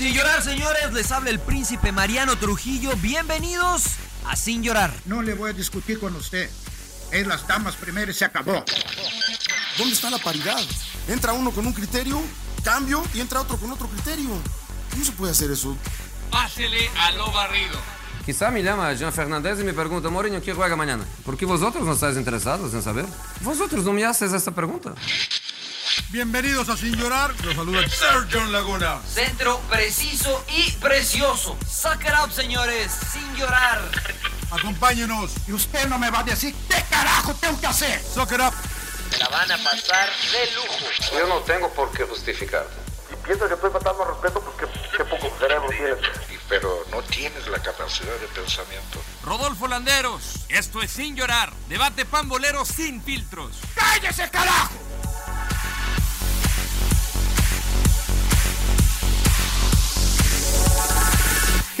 [0.00, 2.90] Sin llorar, señores, les habla el príncipe Mariano Trujillo.
[3.02, 3.82] Bienvenidos
[4.24, 4.90] a Sin llorar.
[5.04, 6.48] No le voy a discutir con usted.
[7.12, 8.64] Es las damas primero y se acabó.
[9.76, 10.58] ¿Dónde está la paridad?
[11.06, 12.18] Entra uno con un criterio,
[12.64, 14.30] cambio y entra otro con otro criterio.
[14.90, 15.76] ¿Cómo se puede hacer eso?
[16.30, 17.78] Pásele a lo barrido.
[18.24, 21.04] Quizá me llama Jean Fernández y me pregunta, Mourinho, ¿qué juega mañana?
[21.26, 23.04] ¿Por qué vosotros no estáis interesados en saber?
[23.42, 24.94] Vosotros no me haces esta pregunta.
[26.08, 27.34] Bienvenidos a Sin Llorar.
[27.44, 27.80] Los saluda
[28.32, 29.00] John Laguna.
[29.06, 31.56] Centro preciso y precioso.
[31.68, 32.90] Suck it up, señores.
[33.12, 33.80] Sin llorar.
[34.50, 35.30] Acompáñenos.
[35.46, 38.02] Y usted no me va a decir qué carajo tengo que hacer.
[38.02, 38.54] Suck it up.
[39.18, 40.86] La van a pasar de lujo.
[41.12, 42.74] Yo no tengo por qué justificarte.
[43.24, 45.98] Pienso que estoy faltando al respeto porque qué poco cerebro tienes.
[46.48, 49.00] Pero no tienes la capacidad de pensamiento.
[49.24, 53.56] Rodolfo Landeros, esto es Sin Llorar, debate pambolero sin filtros.
[53.76, 54.74] ¡Cállese, carajo!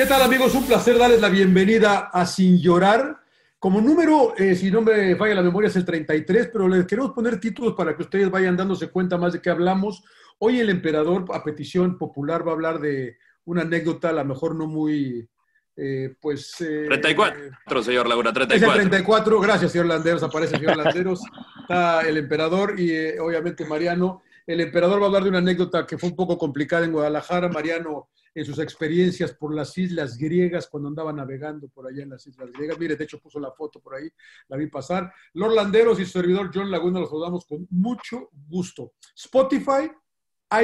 [0.00, 0.54] ¿Qué tal amigos?
[0.54, 3.20] Un placer darles la bienvenida a Sin Llorar.
[3.58, 7.12] Como número, eh, si no me falla la memoria, es el 33, pero les queremos
[7.12, 10.02] poner títulos para que ustedes vayan dándose cuenta más de qué hablamos.
[10.38, 14.54] Hoy el emperador, a petición popular, va a hablar de una anécdota, a lo mejor
[14.54, 15.28] no muy,
[15.76, 16.58] eh, pues...
[16.62, 18.80] eh, 34, señor Laguna, Es el 34.
[18.80, 21.20] 34, gracias, señor Landeros, aparece el señor Landeros,
[21.60, 24.22] está el emperador y eh, obviamente Mariano.
[24.46, 27.50] El emperador va a hablar de una anécdota que fue un poco complicada en Guadalajara.
[27.50, 32.26] Mariano, en sus experiencias por las islas griegas, cuando andaba navegando por allá en las
[32.26, 32.78] islas griegas.
[32.78, 34.08] Mire, de hecho puso la foto por ahí,
[34.48, 35.12] la vi pasar.
[35.34, 38.94] Lord Landeros y su servidor John Laguna los saludamos con mucho gusto.
[39.16, 39.90] Spotify,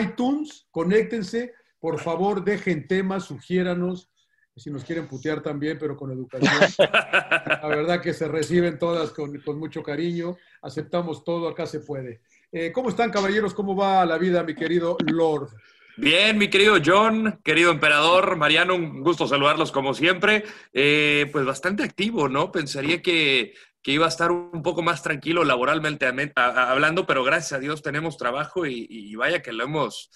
[0.01, 4.11] iTunes, conéctense, por favor, dejen temas, sugiéranos,
[4.57, 6.51] si nos quieren putear también, pero con educación.
[6.79, 12.23] La verdad que se reciben todas con, con mucho cariño, aceptamos todo, acá se puede.
[12.51, 13.53] Eh, ¿Cómo están, caballeros?
[13.53, 15.51] ¿Cómo va la vida, mi querido Lord?
[15.99, 20.45] Bien, mi querido John, querido emperador, Mariano, un gusto saludarlos como siempre.
[20.75, 22.53] Eh, pues bastante activo, ¿no?
[22.53, 26.07] Pensaría que, que iba a estar un poco más tranquilo laboralmente
[26.37, 30.11] hablando, pero gracias a Dios tenemos trabajo y, y vaya que lo hemos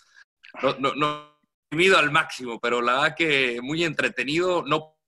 [0.62, 1.40] no, no, no
[1.70, 4.99] vivido al máximo, pero la verdad que muy entretenido, no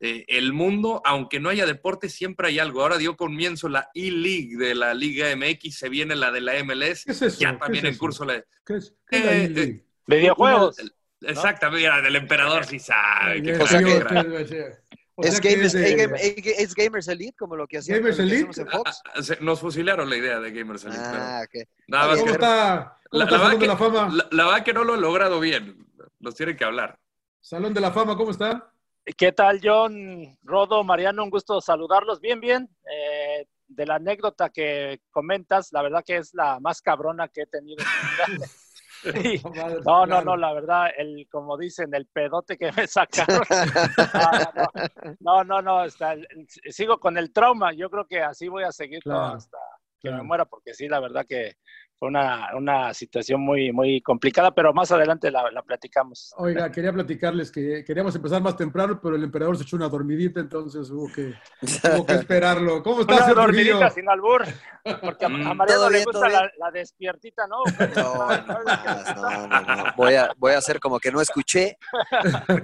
[0.00, 2.80] eh, el mundo, aunque no haya deporte, siempre hay algo.
[2.82, 7.04] Ahora dio comienzo la E-League de la Liga MX, se viene la de la MLS,
[7.04, 7.38] ¿Qué es eso?
[7.40, 9.70] ya ¿Qué también es en curso la ¿Qué es, qué es la Eh, E-League?
[9.72, 10.76] eh, Videojuegos.
[11.22, 13.42] Exactamente, mira, del emperador sí sabe.
[13.42, 14.80] qué Eh, O sea que-.
[15.16, 18.66] O Es, sea que gamers, es game- es Gamers Elite, como lo que hacemos en
[18.68, 19.02] Fox.
[19.14, 21.68] Ah, se- Nos fusilaron la idea de Gamers Elite, Ah, ok.
[21.88, 24.14] nada más ¿Cómo que- está, cómo la, está la Salón verdad de la Fama?
[24.16, 25.86] la- la verdad que no lo he logrado bien.
[26.20, 26.98] Nos tienen que hablar.
[27.38, 28.72] Salón de la Fama, ¿cómo está?
[29.16, 31.24] ¿Qué tal, John, Rodo, Mariano?
[31.24, 32.20] Un gusto saludarlos.
[32.20, 32.68] Bien, bien.
[32.90, 37.46] Eh, de la anécdota que comentas, la verdad que es la más cabrona que he
[37.46, 38.46] tenido en mi vida.
[39.02, 39.40] Sí.
[39.86, 43.40] No, no, no, la verdad, el, como dicen, el pedote que me sacaron.
[45.20, 46.16] No, no, no, no, está-
[46.68, 47.72] sigo con el trauma.
[47.72, 49.56] Yo creo que así voy a seguir Claro, hasta
[50.02, 50.18] que claro.
[50.18, 51.54] me muera, porque sí, la verdad que
[52.00, 56.32] fue una, una situación muy, muy complicada, pero más adelante la, la platicamos.
[56.38, 60.40] Oiga, quería platicarles que queríamos empezar más temprano, pero el emperador se echó una dormidita,
[60.40, 61.34] entonces hubo que,
[61.94, 62.82] hubo que esperarlo.
[62.82, 64.46] ¿Cómo está, Una dormidita sin albur,
[65.02, 65.46] porque a, Mm.
[65.46, 67.58] a Mariano le gusta la, la despiertita, ¿no?
[67.94, 68.62] No, no,
[69.14, 69.84] no, no, no.
[69.94, 71.76] Voy, a, voy a hacer como que no escuché.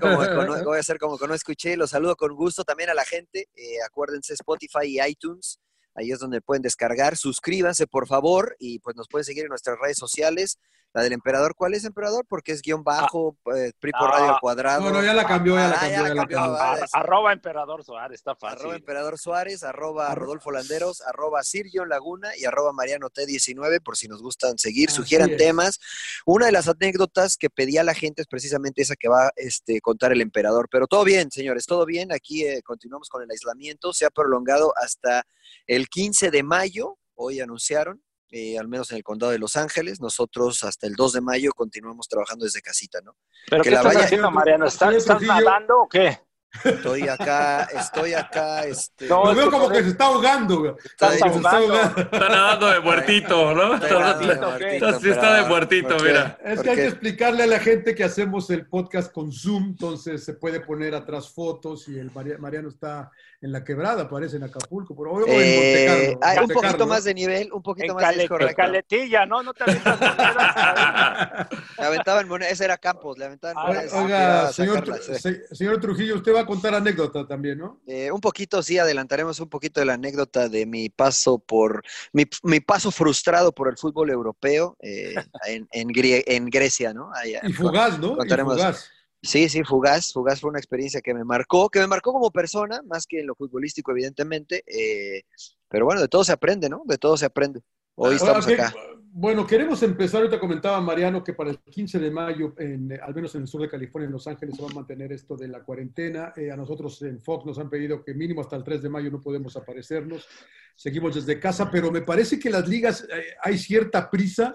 [0.01, 0.17] Como
[0.65, 1.77] voy a hacer como que no escuché.
[1.77, 3.49] Los saludo con gusto también a la gente.
[3.55, 5.61] Eh, acuérdense, Spotify y iTunes.
[5.97, 7.17] Ahí es donde pueden descargar.
[7.17, 8.55] Suscríbanse, por favor.
[8.59, 10.59] Y pues nos pueden seguir en nuestras redes sociales.
[10.97, 12.25] La del emperador, ¿cuál es emperador?
[12.27, 14.13] Porque es guion bajo, eh, PRI por Ah.
[14.13, 14.81] radio al cuadrado.
[14.81, 16.39] No, no, ya la cambió, ya la Ah, cambió, ya la cambió.
[16.41, 18.61] ah, Ar- arroba Emperador Suárez, está fácil.
[18.61, 24.09] Arroba Emperador Suárez, arroba Rodolfo Landeros, arroba Sirgio Laguna y arroba Mariano T19 por si
[24.09, 25.37] nos gustan seguir, Así sugieran es.
[25.37, 25.79] temas.
[26.25, 29.83] Una de las anécdotas que pedía la gente es precisamente esa que va a este,
[29.83, 30.67] contar el emperador.
[30.71, 32.11] Pero todo bien, señores, todo bien.
[32.11, 33.93] Aquí eh, continuamos con el aislamiento.
[33.93, 35.25] Se ha prolongado hasta
[35.67, 36.97] el 15 de mayo.
[37.19, 40.01] Hoy anunciaron, eh, al menos en el condado de Los Ángeles.
[40.01, 43.17] Nosotros hasta el 2 de mayo continuamos trabajando desde casita, ¿no?
[43.49, 44.67] ¿Pero que qué la estás vaya- haciendo, Mariano?
[44.67, 46.21] ¿Estás, estás nadando o qué?
[46.65, 49.07] Estoy acá, estoy acá, este...
[49.07, 50.73] Lo veo como que se está ahogando, güey.
[50.85, 52.01] Está Como que se está.
[52.01, 53.75] Está nadando de muertito, ¿no?
[53.75, 56.39] Está, de muertito, mira.
[56.45, 59.65] Es ¿Por que hay que explicarle a la gente que hacemos el podcast con Zoom,
[59.71, 63.11] entonces se puede poner atrás fotos y el Maria- Mariano está
[63.43, 66.87] en la quebrada, parece en Acapulco, pero, en Eh, Montecarlo, un Montecarlo, poquito ¿no?
[66.87, 69.43] más de nivel, un poquito En, más de Cale- Caletilla, ¿no?
[69.43, 71.47] No te avientas monedas.
[71.79, 73.93] Le aventaban monedas, ese era Campos, le aventaban Ah, monedas.
[73.93, 75.19] Oiga, señor, eh.
[75.19, 77.81] se- señor Trujillo, usted va a contar anécdota también, ¿no?
[77.87, 81.83] Eh, un poquito, sí, adelantaremos un poquito de la anécdota de mi paso por,
[82.13, 85.15] mi, mi paso frustrado por el fútbol europeo eh,
[85.47, 87.11] en, en, Grie- en Grecia, ¿no?
[87.43, 88.13] Y fugaz, ¿no?
[88.13, 88.55] Y contaremos.
[88.55, 88.91] fugaz.
[89.23, 92.81] Sí, sí, fugaz, fugaz fue una experiencia que me marcó, que me marcó como persona,
[92.87, 95.23] más que en lo futbolístico, evidentemente, eh,
[95.69, 96.83] pero bueno, de todo se aprende, ¿no?
[96.85, 97.61] De todo se aprende.
[97.97, 98.75] Hoy estamos ¿qué- acá.
[99.19, 103.35] Bueno, queremos empezar, ahorita comentaba Mariano que para el 15 de mayo, en, al menos
[103.35, 105.65] en el sur de California, en Los Ángeles, se va a mantener esto de la
[105.65, 106.35] cuarentena.
[106.37, 109.11] Eh, a nosotros en Fox nos han pedido que mínimo hasta el 3 de mayo
[109.11, 110.29] no podemos aparecernos.
[110.75, 114.53] Seguimos desde casa, pero me parece que las ligas eh, hay cierta prisa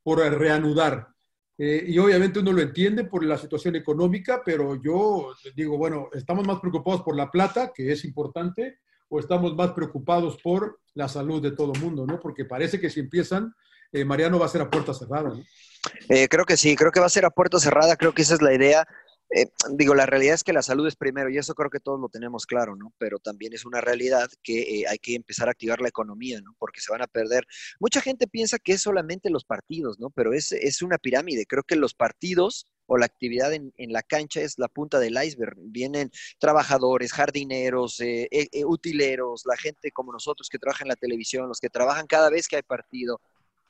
[0.00, 1.08] por reanudar.
[1.58, 6.46] Eh, y obviamente uno lo entiende por la situación económica, pero yo digo, bueno, estamos
[6.46, 8.78] más preocupados por la plata, que es importante,
[9.14, 12.18] o estamos más preocupados por la salud de todo el mundo, ¿no?
[12.18, 13.54] Porque parece que si empiezan,
[13.92, 15.44] eh, Mariano va a ser a puerta cerrada, ¿no?
[16.08, 18.34] Eh, creo que sí, creo que va a ser a puerta cerrada, creo que esa
[18.34, 18.84] es la idea.
[19.30, 22.00] Eh, digo, la realidad es que la salud es primero y eso creo que todos
[22.00, 22.92] lo tenemos claro, ¿no?
[22.98, 26.56] Pero también es una realidad que eh, hay que empezar a activar la economía, ¿no?
[26.58, 27.46] Porque se van a perder.
[27.78, 30.10] Mucha gente piensa que es solamente los partidos, ¿no?
[30.10, 31.46] Pero es, es una pirámide.
[31.46, 35.56] Creo que los partidos o la actividad en, la cancha es la punta del iceberg.
[35.58, 40.96] Vienen trabajadores, jardineros, eh, eh, eh, utileros, la gente como nosotros que trabaja en la
[40.96, 43.20] televisión, los que trabajan cada vez que hay partido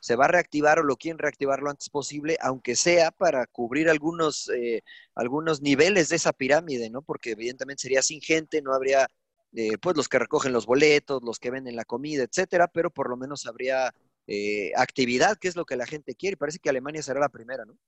[0.05, 3.89] se va a reactivar o lo quieren reactivar lo antes posible, aunque sea para cubrir
[3.89, 4.83] algunos, eh,
[5.15, 7.01] algunos niveles de esa pirámide, ¿no?
[7.01, 9.09] Porque evidentemente sería sin gente, no habría
[9.55, 13.09] eh, pues los que recogen los boletos, los que venden la comida, etcétera, pero por
[13.09, 13.95] lo menos habría
[14.27, 17.65] eh, actividad, que es lo que la gente quiere, parece que Alemania será la primera,
[17.65, 17.79] ¿no?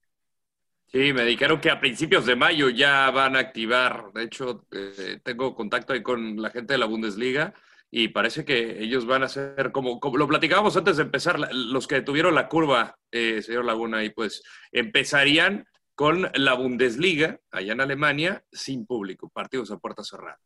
[0.87, 4.13] Sí, me dijeron que a principios de mayo ya van a activar.
[4.15, 7.53] De hecho, eh, tengo contacto ahí con la gente de la Bundesliga
[7.91, 11.87] y parece que ellos van a ser como, como lo platicábamos antes de empezar, los
[11.87, 14.43] que tuvieron la curva, eh, señor Laguna, y pues
[14.73, 20.39] empezarían con la Bundesliga allá en Alemania sin público, partidos a puerta cerrada.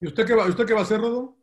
[0.00, 1.36] ¿Y usted qué va, usted qué va a hacer, Rodo?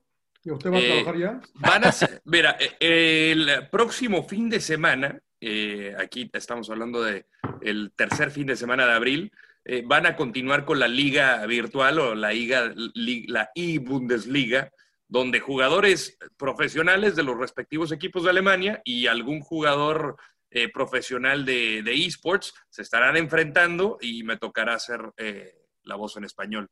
[0.44, 1.42] ¿Y usted va a Eh, trabajar ya?
[1.56, 7.28] Van a ser- mira, eh, el próximo fin de semana, eh, aquí estamos hablando de
[7.62, 9.32] el tercer fin de semana de abril,
[9.64, 14.72] eh, van a continuar con la liga virtual o la liga, li- la e-Bundesliga,
[15.08, 20.18] donde jugadores profesionales de los respectivos equipos de Alemania y algún jugador
[20.50, 25.54] eh, profesional de, de esports se estarán enfrentando y me tocará hacer eh,
[25.84, 26.68] la voz en español.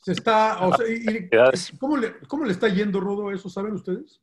[0.00, 1.28] Se está, o sea, y- y-
[1.78, 3.48] ¿cómo, le, ¿Cómo le está yendo, Rodo, eso?
[3.48, 4.20] ¿Saben ustedes?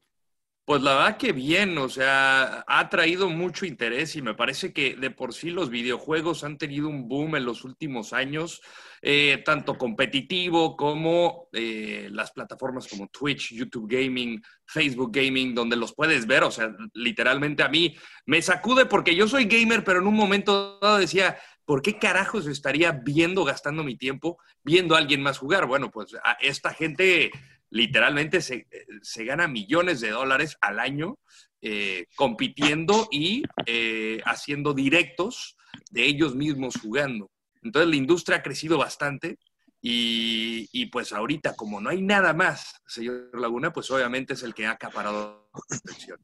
[0.66, 4.96] Pues la verdad que bien, o sea, ha traído mucho interés y me parece que
[4.96, 8.62] de por sí los videojuegos han tenido un boom en los últimos años,
[9.04, 15.94] eh, tanto competitivo como eh, las plataformas como Twitch, YouTube Gaming, Facebook Gaming, donde los
[15.94, 17.96] puedes ver, o sea, literalmente a mí
[18.26, 22.48] me sacude porque yo soy gamer, pero en un momento dado decía, ¿por qué carajos
[22.48, 25.68] estaría viendo, gastando mi tiempo, viendo a alguien más jugar?
[25.68, 27.32] Bueno, pues a esta gente
[27.70, 28.68] literalmente se,
[29.02, 31.18] se gana millones de dólares al año
[31.62, 35.58] eh, compitiendo y eh, haciendo directos
[35.90, 37.32] de ellos mismos jugando.
[37.64, 39.40] Entonces la industria ha crecido bastante
[39.82, 44.54] y, y, pues ahorita como no hay nada más, señor Laguna, pues obviamente es el
[44.54, 46.20] que ha acaparado la atención.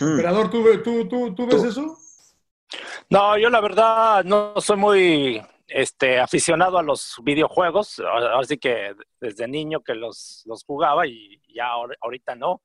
[0.00, 1.96] Emperador, ¿tú, tú, tú, tú ves eso?
[3.08, 8.00] No, yo la verdad no soy muy este, aficionado a los videojuegos,
[8.38, 12.62] así que desde niño que los, los jugaba y ya ahor- ahorita no.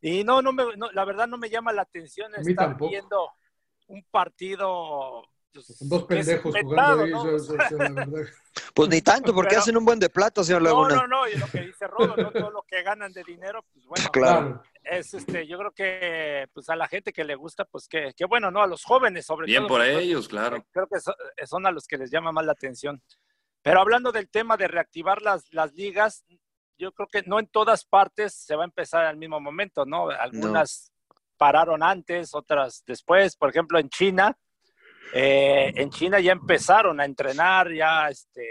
[0.00, 3.30] Y no, no, me, no, la verdad no me llama la atención estar viendo
[3.88, 5.24] un partido.
[5.52, 7.36] Pues, dos pendejos jugando ahí, ¿no?
[7.36, 8.06] eso- eso- eso, la verdad.
[8.74, 10.94] Pues ni tanto, porque Pero- hacen un buen de plata, señor No, Laguna.
[10.96, 12.30] no, no, y lo que dice Rodo, ¿no?
[12.32, 14.62] todo lo que ganan de dinero, pues bueno, Claro.
[14.82, 18.24] es este, yo creo que pues a la gente que le gusta, pues que, que
[18.26, 18.62] bueno, ¿no?
[18.62, 19.68] A los jóvenes sobre Bien todo.
[19.68, 20.64] por pues, ellos, claro.
[20.70, 21.14] Creo que so-
[21.46, 23.02] son a los que les llama más la atención.
[23.62, 26.24] Pero hablando del tema de reactivar las, las ligas,
[26.78, 30.08] yo creo que no en todas partes se va a empezar al mismo momento, ¿no?
[30.10, 30.92] Algunas
[31.38, 33.36] pararon antes, otras después.
[33.36, 34.36] Por ejemplo, en China,
[35.12, 38.44] eh, en China ya empezaron a entrenar, ya este,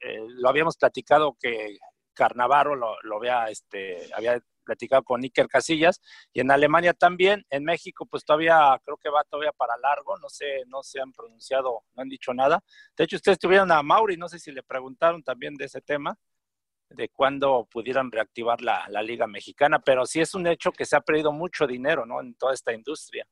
[0.00, 1.78] eh, lo habíamos platicado que
[2.14, 6.00] Carnavaro lo, lo había, este, había platicado con Iker Casillas,
[6.32, 10.28] y en Alemania también, en México pues todavía, creo que va todavía para largo, no
[10.28, 12.62] sé, no se han pronunciado, no han dicho nada.
[12.96, 16.18] De hecho, ustedes tuvieron a Mauri, no sé si le preguntaron también de ese tema,
[16.88, 20.96] de cuándo pudieran reactivar la, la Liga Mexicana, pero sí es un hecho que se
[20.96, 22.20] ha perdido mucho dinero, ¿no?
[22.20, 23.26] En toda esta industria.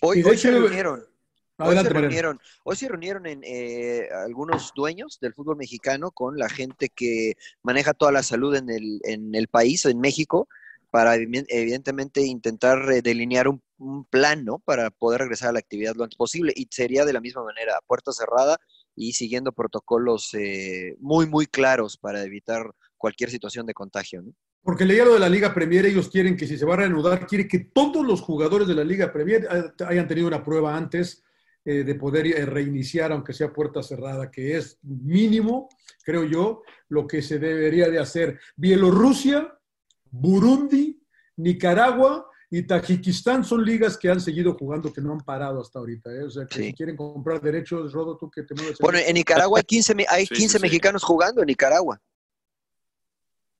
[0.00, 1.11] Hoy, hoy se reunieron.
[1.58, 6.48] Hoy se, reunieron, hoy se reunieron en eh, algunos dueños del fútbol mexicano con la
[6.48, 10.48] gente que maneja toda la salud en el, en el país, en México,
[10.90, 14.58] para evidentemente intentar eh, delinear un, un, plan, ¿no?
[14.58, 16.52] Para poder regresar a la actividad lo antes posible.
[16.56, 18.58] Y sería de la misma manera, puerta cerrada
[18.94, 24.32] y siguiendo protocolos eh, muy, muy claros para evitar cualquier situación de contagio, ¿no?
[24.62, 27.26] Porque leía lo de la Liga Premier, ellos quieren que si se va a reanudar,
[27.26, 29.48] quiere que todos los jugadores de la Liga Premier
[29.88, 31.24] hayan tenido una prueba antes
[31.64, 35.68] eh, de poder eh, reiniciar, aunque sea puerta cerrada, que es mínimo,
[36.04, 38.40] creo yo, lo que se debería de hacer.
[38.56, 39.56] Bielorrusia,
[40.10, 41.00] Burundi,
[41.36, 46.12] Nicaragua y Tajikistán son ligas que han seguido jugando, que no han parado hasta ahorita.
[46.12, 46.24] ¿eh?
[46.24, 48.78] O sea, que si quieren comprar derechos, Rodo, tú que te mueves.
[48.80, 52.02] Bueno, en Nicaragua hay 15, hay 15 sí, mexicanos jugando en Nicaragua.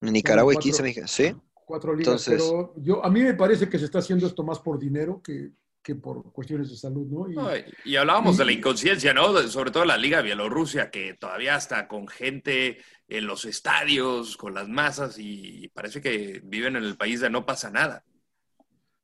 [0.00, 1.34] En Nicaragua hay 15 mexicanos, ¿sí?
[1.64, 4.58] Cuatro ligas, Entonces, pero yo, a mí me parece que se está haciendo esto más
[4.58, 7.30] por dinero que, que por cuestiones de salud, ¿no?
[7.30, 7.48] Y, no,
[7.84, 9.36] y hablábamos y, de la inconsciencia, ¿no?
[9.48, 14.68] Sobre todo la Liga Bielorrusia, que todavía está con gente en los estadios, con las
[14.68, 18.04] masas, y parece que viven en el país de no pasa nada.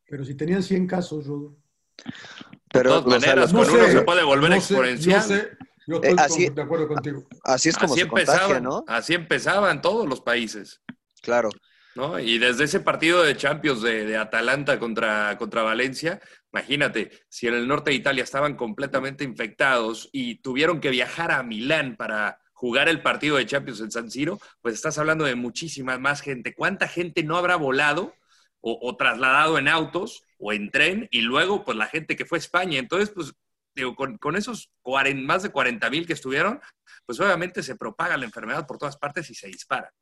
[0.09, 1.57] Pero si tenían 100 casos, Rodo.
[2.73, 5.23] Pero, de todas maneras, con no uno sé, se puede volver no exponencial.
[5.23, 5.49] Sé, yo sé,
[5.87, 7.27] yo estoy eh, así, de acuerdo contigo.
[7.45, 8.85] Así es como así se contagia, ¿no?
[8.87, 10.81] Así empezaban todos los países.
[11.23, 11.51] Claro.
[11.99, 12.17] ¿No?
[12.21, 16.21] Y desde ese partido de Champions de, Atalanta contra, contra Valencia,
[16.53, 21.43] imagínate, si en el norte de Italia estaban completamente infectados y tuvieron que viajar a
[21.43, 25.99] Milán para jugar el partido de Champions en San Siro, pues estás hablando de muchísima
[25.99, 26.55] más gente.
[26.55, 28.15] ¿Cuánta gente no habrá volado
[28.61, 31.09] o, trasladado en autos o en tren?
[31.11, 32.79] Y luego, pues la gente que fue a España.
[32.79, 33.35] Entonces, pues
[33.75, 36.61] digo, con, esos 40, más de 40 mil que estuvieron,
[37.07, 39.93] pues obviamente se propaga la enfermedad por todas partes y se dispara.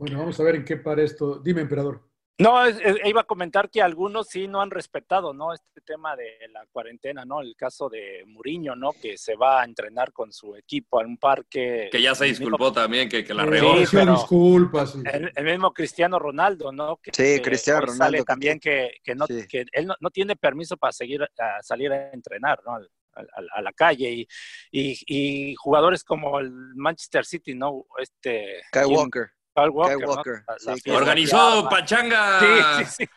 [0.00, 1.40] Bueno, vamos a ver en qué para esto.
[1.40, 2.00] Dime, emperador.
[2.38, 5.52] No, es, es, iba a comentar que algunos sí no han respetado, ¿no?
[5.52, 7.42] Este tema de la cuarentena, ¿no?
[7.42, 8.92] El caso de Muriño, ¿no?
[8.94, 11.90] Que se va a entrenar con su equipo en un parque.
[11.92, 12.72] Que ya se disculpó mismo...
[12.72, 13.76] también, que, que la regó.
[13.84, 14.92] Sí, disculpas.
[14.92, 15.02] Sí.
[15.04, 16.96] El, el, mismo Cristiano Ronaldo, ¿no?
[16.96, 18.04] Que, sí, que Cristiano Ronaldo.
[18.04, 19.46] Sale también que, que, no, sí.
[19.46, 22.72] que él no, no, tiene permiso para seguir a salir a entrenar, ¿no?
[22.72, 23.22] A,
[23.54, 24.28] a, la calle y,
[24.70, 27.84] y, y, jugadores como el Manchester City, ¿no?
[27.98, 28.62] Este.
[28.72, 29.30] Kyle Walker.
[29.54, 29.96] Kyle Walker.
[29.96, 30.44] Kyle Walker.
[30.66, 30.76] ¿no?
[30.76, 32.40] Sí, Organizó Pachanga.
[32.40, 33.10] Sí, sí, sí.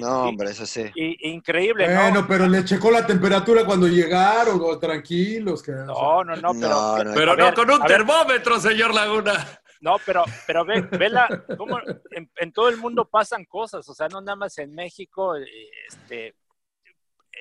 [0.00, 0.84] No, hombre, eso sí.
[0.94, 2.28] Y, increíble, bueno, ¿no?
[2.28, 5.62] pero le checó la temperatura cuando llegaron, o tranquilos.
[5.62, 8.72] Que, no, no, no, pero, no, no, pero no ver, con un termómetro, ver.
[8.72, 9.60] señor Laguna.
[9.80, 11.78] No, pero, pero ve, ve la, cómo
[12.10, 16.34] en, en, todo el mundo pasan cosas, o sea, no nada más en México, este,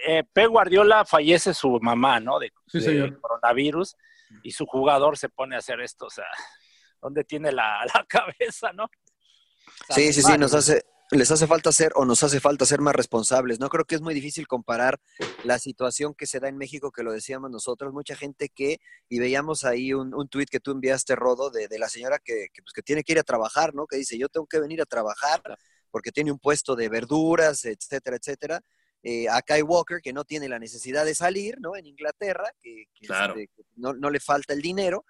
[0.06, 2.40] eh, Pep Guardiola fallece su mamá, ¿no?
[2.40, 3.96] De, sí, de coronavirus,
[4.44, 6.28] y su jugador se pone a hacer esto, o sea,
[7.02, 8.90] ¿dónde tiene la, la cabeza, no?
[9.90, 12.96] Sí, sí, sí, nos hace, les hace falta ser o nos hace falta ser más
[12.96, 13.60] responsables.
[13.60, 15.00] No creo que es muy difícil comparar
[15.44, 19.20] la situación que se da en México, que lo decíamos nosotros, mucha gente que, y
[19.20, 22.62] veíamos ahí un, un tuit que tú enviaste, Rodo, de, de la señora que, que,
[22.62, 23.88] pues, que tiene que ir a trabajar, ¿no?
[23.88, 25.42] Que dice, yo tengo que venir a trabajar
[25.92, 28.62] porque tiene un puesto de verduras, etcétera, etcétera.
[29.04, 31.76] Eh, a Kai Walker, que no tiene la necesidad de salir, ¿no?
[31.76, 33.36] En Inglaterra, que, que, claro.
[33.36, 35.06] este, que no, no, le falta el dinero,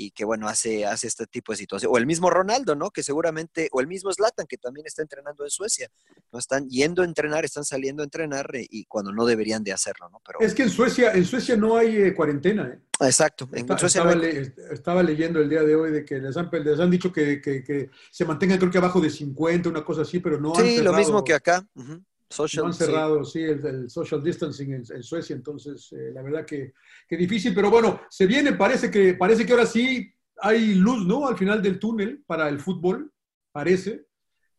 [0.00, 1.92] y que bueno, hace, hace este tipo de situación.
[1.92, 2.90] O el mismo Ronaldo, ¿no?
[2.90, 5.90] Que seguramente, o el mismo Zlatan, que también está entrenando en Suecia.
[6.32, 9.72] No están yendo a entrenar, están saliendo a entrenar eh, y cuando no deberían de
[9.72, 10.22] hacerlo, ¿no?
[10.26, 12.80] Pero, es que en Suecia, en Suecia no hay eh, cuarentena, ¿eh?
[13.00, 13.48] Exacto.
[13.52, 14.32] En Está, Suecia estaba, no hay...
[14.32, 17.40] le, estaba, leyendo el día de hoy de que les han, les han dicho que,
[17.42, 20.60] que, que, se mantengan creo que abajo de 50, una cosa así, pero no sí,
[20.62, 21.66] han cerrado, lo mismo que acá.
[21.74, 22.04] Uh -huh.
[22.30, 26.12] Social, no han cerrado, sí, sí el, el, social distancing en, en Suecia, entonces eh,
[26.14, 26.74] la verdad que,
[27.08, 31.26] que, difícil, pero bueno, se viene, parece que, parece que ahora sí hay luz, ¿no?
[31.26, 33.12] Al final del túnel para el fútbol,
[33.50, 34.06] parece,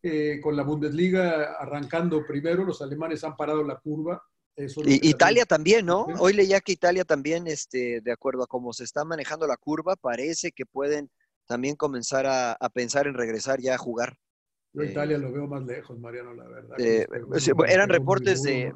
[0.02, 4.22] eh, con la Bundesliga arrancando primero, los alemanes han parado la curva.
[4.54, 6.04] Eso y Italia también, ¿no?
[6.18, 9.96] Hoy leía que Italia también, este, de acuerdo a cómo se está manejando la curva,
[9.96, 11.10] parece que pueden
[11.46, 14.18] también comenzar a, a pensar en regresar ya a jugar.
[14.72, 16.80] Yo Italia eh, lo veo más lejos, Mariano, la verdad.
[16.80, 17.06] Eh,
[17.68, 18.72] eran reportes de,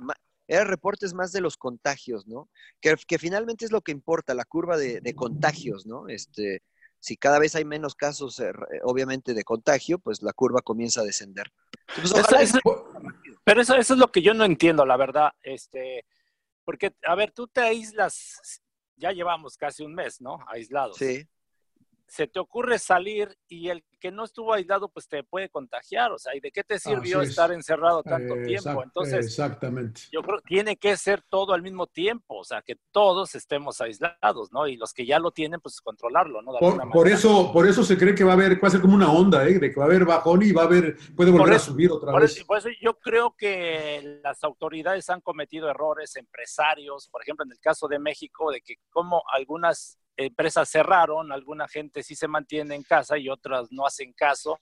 [0.46, 2.48] eran reportes más de los contagios, ¿no?
[2.80, 6.08] Que, que finalmente es lo que importa, la curva de, de, contagios, ¿no?
[6.08, 6.62] Este,
[7.00, 11.04] si cada vez hay menos casos, eh, obviamente, de contagio, pues la curva comienza a
[11.04, 11.50] descender.
[11.94, 12.58] Pues, eso, eso,
[13.44, 15.30] pero eso, eso, es lo que yo no entiendo, la verdad.
[15.42, 16.04] Este,
[16.64, 18.60] porque, a ver, tú te aíslas,
[18.96, 20.38] ya llevamos casi un mes, ¿no?
[20.48, 20.96] Aislados.
[20.96, 21.26] Sí.
[22.06, 26.12] Se te ocurre salir y el que no estuvo aislado, pues te puede contagiar.
[26.12, 28.82] O sea, ¿y de qué te sirvió estar encerrado tanto tiempo?
[28.82, 30.02] Entonces, exactamente.
[30.12, 33.80] yo creo que tiene que ser todo al mismo tiempo, o sea, que todos estemos
[33.80, 34.66] aislados, ¿no?
[34.68, 36.52] Y los que ya lo tienen, pues controlarlo, ¿no?
[36.92, 39.10] Por, eso, por eso se cree que va a haber, va a ser como una
[39.10, 39.58] onda, ¿eh?
[39.58, 42.16] De que va a haber bajón y va a haber, puede volver a subir otra
[42.16, 42.44] vez.
[42.44, 47.58] por eso yo creo que las autoridades han cometido errores, empresarios, por ejemplo, en el
[47.58, 52.82] caso de México, de que como algunas empresas cerraron, alguna gente sí se mantiene en
[52.82, 54.60] casa y otras no hacen caso,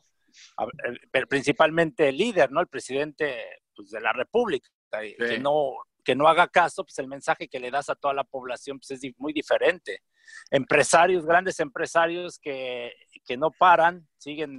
[1.10, 2.60] pero principalmente el líder, ¿no?
[2.60, 5.72] El presidente pues, de la República, que, no,
[6.04, 8.90] que no haga caso, pues el mensaje que le das a toda la población pues,
[9.02, 10.02] es muy diferente.
[10.50, 12.92] Empresarios, grandes empresarios que,
[13.24, 14.58] que no paran, siguen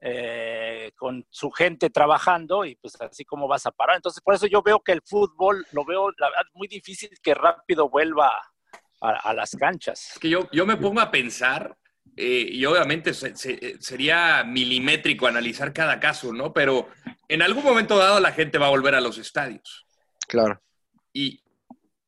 [0.00, 3.96] eh, con su gente trabajando y pues así como vas a parar.
[3.96, 7.32] Entonces, por eso yo veo que el fútbol, lo veo la verdad, muy difícil que
[7.32, 8.30] rápido vuelva
[9.04, 10.18] a, las canchas.
[10.20, 11.76] que yo, yo me pongo a pensar,
[12.16, 16.52] eh, y obviamente sería milimétrico analizar cada caso, ¿no?
[16.52, 16.88] Pero
[17.28, 19.86] en algún momento dado la gente va a volver a los estadios.
[20.26, 20.60] Claro.
[21.12, 21.43] Y,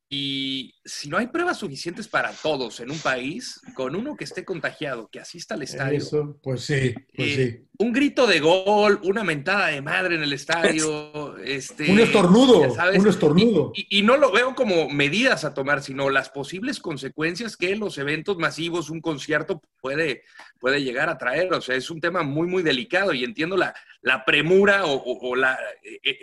[0.08, 4.44] y si no hay pruebas suficientes para todos en un país, con uno que esté
[4.44, 5.98] contagiado, que asista al estadio.
[5.98, 7.42] Eso, pues sí, pues sí.
[7.42, 11.36] Eh, un grito de gol, una mentada de madre en el estadio.
[11.44, 13.72] este, un estornudo, un estornudo.
[13.74, 18.38] Y, no lo veo como medidas a tomar, sino las posibles consecuencias que los eventos
[18.38, 20.22] masivos, un concierto puede,
[20.60, 21.52] puede llegar a traer.
[21.52, 25.58] O sea, es un tema muy, muy delicado y entiendo la, la premura o, la...
[25.82, 26.18] Eh, eh,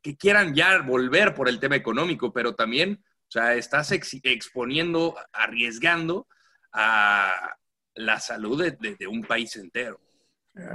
[0.00, 6.26] que quieran ya volver por el tema económico, pero también o sea, estás exponiendo, arriesgando
[6.72, 7.56] a
[7.94, 10.00] la salud de, un país entero.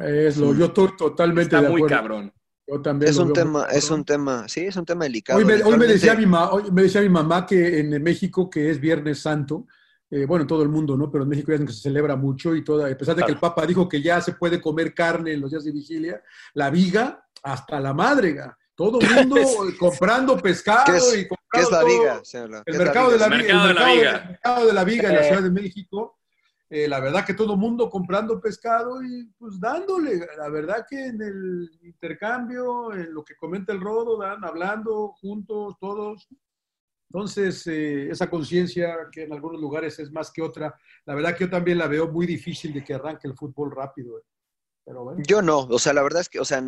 [0.04, 2.34] Es lo, yo estoy totalmente Está de muy cabrón.
[2.68, 5.40] Yo también es un tema, es un tema, sí, es un tema delicado.
[5.40, 9.66] Hoy me, decía, mi me decía mi mamá que en México, que es Viernes Santo,
[10.10, 11.10] eh, bueno, en todo el mundo, ¿no?
[11.10, 13.40] Pero en México ya que se celebra mucho y toda, a pesar de que el
[13.40, 16.22] Papa dijo que ya se puede comer carne en los días de vigilia,
[16.54, 18.38] la viga hasta la madre,
[18.76, 19.36] todo el mundo
[19.80, 22.22] comprando pescado y comprando ¿Qué es la viga?
[22.66, 23.62] el mercado de la viga.
[23.62, 26.18] El mercado de la viga en la Ciudad de México.
[26.70, 30.26] Eh, la verdad que todo el mundo comprando pescado y pues dándole.
[30.38, 35.76] La verdad que en el intercambio, en lo que comenta el Rodo, dan, hablando juntos,
[35.82, 36.30] todos.
[37.10, 40.74] Entonces, eh, esa conciencia que en algunos lugares es más que otra,
[41.06, 44.18] la verdad que yo también la veo muy difícil de que arranque el fútbol rápido.
[44.18, 44.24] Eh.
[45.28, 46.64] Yo no, o sea, la verdad es que, o sea,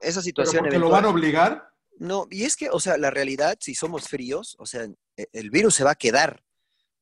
[0.00, 0.66] esa situación...
[0.68, 1.70] ¿Pero lo van a obligar?
[2.00, 5.50] No, y es que, o sea, la realidad, si somos fríos, o sea, e, el
[5.50, 6.42] virus se va a quedar.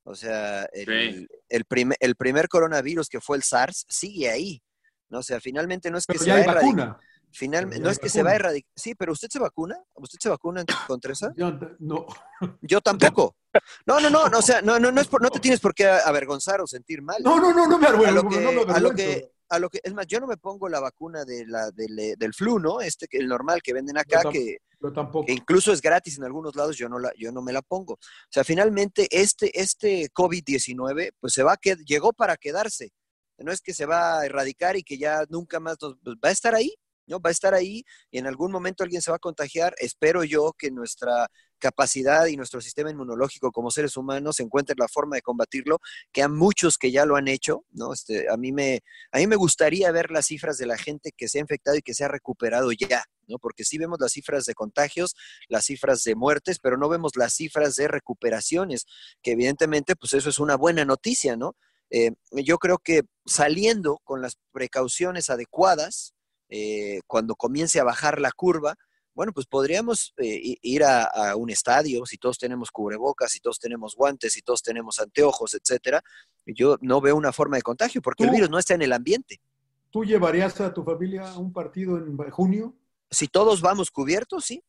[0.02, 1.64] O sea, el, el,
[2.16, 4.60] primer coronavirus que fue el SARS sigue ahí.
[5.08, 5.20] ¿no?
[5.20, 6.98] O sea, finalmente no es que se va a erradicar.
[7.30, 8.72] Finalmente, no es que se va a erradicar.
[8.74, 9.78] Sí, pero ¿usted se vacuna?
[9.94, 11.32] ¿Usted se vacuna contra esa?
[11.36, 12.06] Yo, no.
[12.62, 13.36] Yo tampoco.
[13.86, 15.86] No, no, no, no, o sea, no, no, no, es no te tienes por qué
[15.86, 17.22] avergonzar o sentir mal.
[17.22, 18.18] No, no, no, no me avergüenzo.
[18.18, 19.30] A lo que, a lo que,
[19.82, 22.80] es más, yo no me pongo la vacuna de la, del, del flu, ¿no?
[22.80, 24.58] Este, el normal que venden acá, que,
[25.26, 27.94] que, incluso es gratis en algunos lados, yo no, la, yo no me la pongo.
[27.94, 32.92] O sea, finalmente este, este COVID-19, pues se va a que, llegó para quedarse.
[33.38, 36.28] No es que se va a erradicar y que ya nunca más nos, pues, va
[36.28, 36.74] a estar ahí,
[37.08, 37.20] ¿no?
[37.20, 39.74] Va a estar ahí y en algún momento alguien se va a contagiar.
[39.78, 45.16] Espero yo que nuestra capacidad y nuestro sistema inmunológico como seres humanos encuentren la forma
[45.16, 45.80] de combatirlo,
[46.12, 47.92] que hay muchos que ya lo han hecho, ¿no?
[47.92, 48.80] Este, a, mí me,
[49.12, 51.82] a mí me gustaría ver las cifras de la gente que se ha infectado y
[51.82, 53.38] que se ha recuperado ya, ¿no?
[53.38, 55.14] Porque sí vemos las cifras de contagios,
[55.48, 58.86] las cifras de muertes, pero no vemos las cifras de recuperaciones,
[59.22, 61.56] que evidentemente, pues eso es una buena noticia, ¿no?
[61.90, 66.14] Eh, yo creo que saliendo con las precauciones adecuadas,
[66.48, 68.74] eh, cuando comience a bajar la curva,
[69.14, 73.96] bueno, pues podríamos eh, ir a, un estadio si todos tenemos cubrebocas, si todos tenemos
[73.96, 76.02] guantes, si todos tenemos anteojos, etcétera.
[76.46, 79.40] Yo no veo una forma de contagio porque el virus no está en el ambiente.
[79.90, 82.76] ¿Tú llevarías a tu familia a un partido en junio?
[83.10, 84.62] Si todos vamos cubiertos, sí.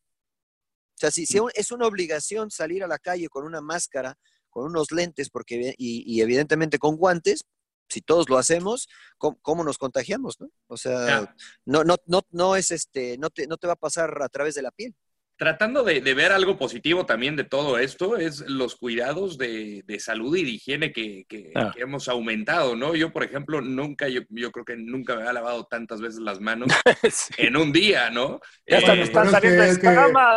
[0.96, 1.50] O sea, si, mm.
[1.54, 6.20] es una obligación salir a la calle con una máscara, con unos lentes porque, y
[6.20, 7.44] evidentemente con guantes,
[7.90, 10.48] si todos lo hacemos, ¿cómo, nos contagiamos, no?
[10.68, 14.22] O sea, no, no, no, no es este, no te, no te va a pasar
[14.22, 14.94] a través de la piel
[15.40, 20.44] tratando de, ver algo positivo también de todo esto, es los cuidados de, salud y
[20.44, 21.24] de higiene que,
[21.54, 21.72] ah.
[21.74, 22.94] que, hemos aumentado, ¿no?
[22.94, 26.40] Yo, por ejemplo, nunca, yo, yo, creo que nunca me había lavado tantas veces las
[26.40, 26.68] manos
[27.38, 28.38] en un día, ¿no?
[28.66, 29.80] Ya eh, están saliendo es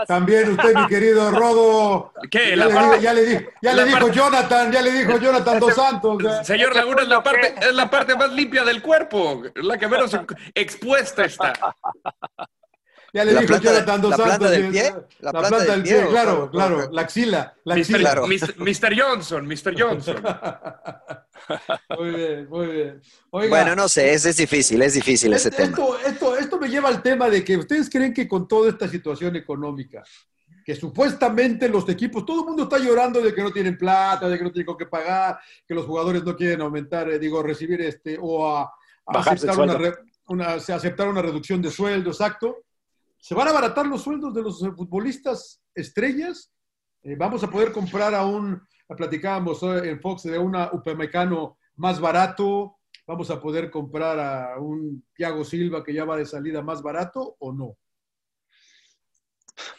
[0.07, 2.13] También usted, mi querido Rodo.
[2.31, 2.55] ¿Qué?
[2.55, 6.23] Ya, le, ya le, ya le dijo Jonathan, ya le dijo Jonathan Dos Santos.
[6.47, 10.17] Señor Laguna, es la, parte, es la parte más limpia del cuerpo, la que menos
[10.55, 11.51] expuesta está.
[13.13, 14.37] Ya le dijo Jonathan Dos la Santos.
[14.37, 17.55] Planta del pie, la, planta, del pie, claro, claro, la axila.
[17.63, 18.99] La Mr.
[18.99, 19.79] Johnson, Mr.
[19.79, 20.15] Johnson.
[21.99, 23.01] Muy bien, muy bien.
[23.31, 25.77] bueno, no sé, es, es difícil, es difícil ese esto, tema.
[26.05, 29.35] Esto, esto me lleva al tema de que ustedes creen que con toda esta situación
[29.35, 30.01] económica,
[30.63, 34.37] que supuestamente los equipos, todo el mundo está llorando de que no tienen plata, de
[34.37, 37.81] que no tienen con qué pagar, que los jugadores no quieren aumentar, eh, digo, recibir
[37.81, 38.61] este, o a,
[39.05, 39.77] a aceptar, una,
[40.27, 42.63] una, aceptar una reducción de sueldo, exacto.
[43.23, 46.51] ¿Se van a abaratar los sueldos de los futbolistas estrellas?
[47.03, 48.61] Eh, ¿Vamos a poder comprar a un,
[48.97, 52.79] platicábamos en Fox, de un upamecano más barato?
[53.07, 57.37] ¿Vamos a poder comprar a un Thiago Silva que ya va de salida más barato
[57.39, 57.77] o no?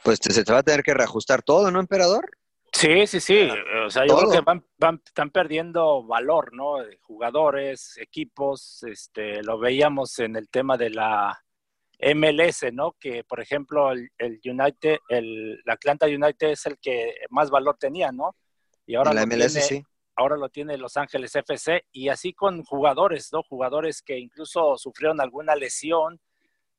[0.03, 2.31] Pues se te va a tener que reajustar todo, ¿no, emperador?
[2.73, 3.51] Sí, sí, sí.
[3.85, 6.77] O sea, yo creo que van, van, están perdiendo valor, ¿no?
[7.03, 11.44] Jugadores, equipos, este, lo veíamos en el tema de la
[12.01, 12.97] MLS, ¿no?
[12.99, 18.13] Que, por ejemplo, el, el United, el, Atlanta United es el que más valor tenía,
[18.13, 18.35] ¿no?
[18.87, 19.85] Y ahora la lo MLS, tiene, sí.
[20.17, 23.43] ahora lo tiene Los Ángeles FC y así con jugadores, ¿no?
[23.43, 26.21] Jugadores que incluso sufrieron alguna lesión,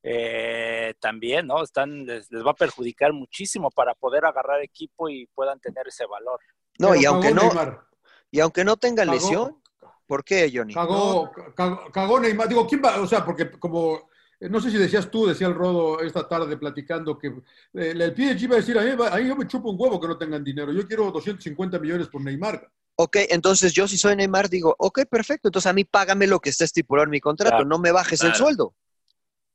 [0.08, 1.64] eh, también, ¿no?
[1.64, 6.06] Están, les, les, va a perjudicar muchísimo para poder agarrar equipo y puedan tener ese
[6.06, 6.40] valor.
[6.78, 7.82] No, Pero y aunque no, Neymar.
[8.30, 9.62] y aunque no tenga cagó, lesión,
[10.06, 10.76] ¿por qué, Johnny?
[10.76, 13.02] Cagó, cagó, cagó, Neymar, digo, ¿quién va?
[13.02, 14.08] O sea, porque como,
[14.42, 18.44] no sé si decías tú, decía el Rodo esta tarde platicando que eh, el PSG
[18.44, 20.88] iba a decir, ahí, ahí yo me chupo un huevo que no tengan dinero, yo
[20.88, 22.70] quiero 250 millones por Neymar.
[22.98, 26.50] Ok, entonces yo si soy Neymar digo, ok, perfecto, entonces a mí págame lo que
[26.50, 27.66] está estipulado en mi contrato, claro.
[27.66, 28.34] no me bajes claro.
[28.34, 28.76] el sueldo.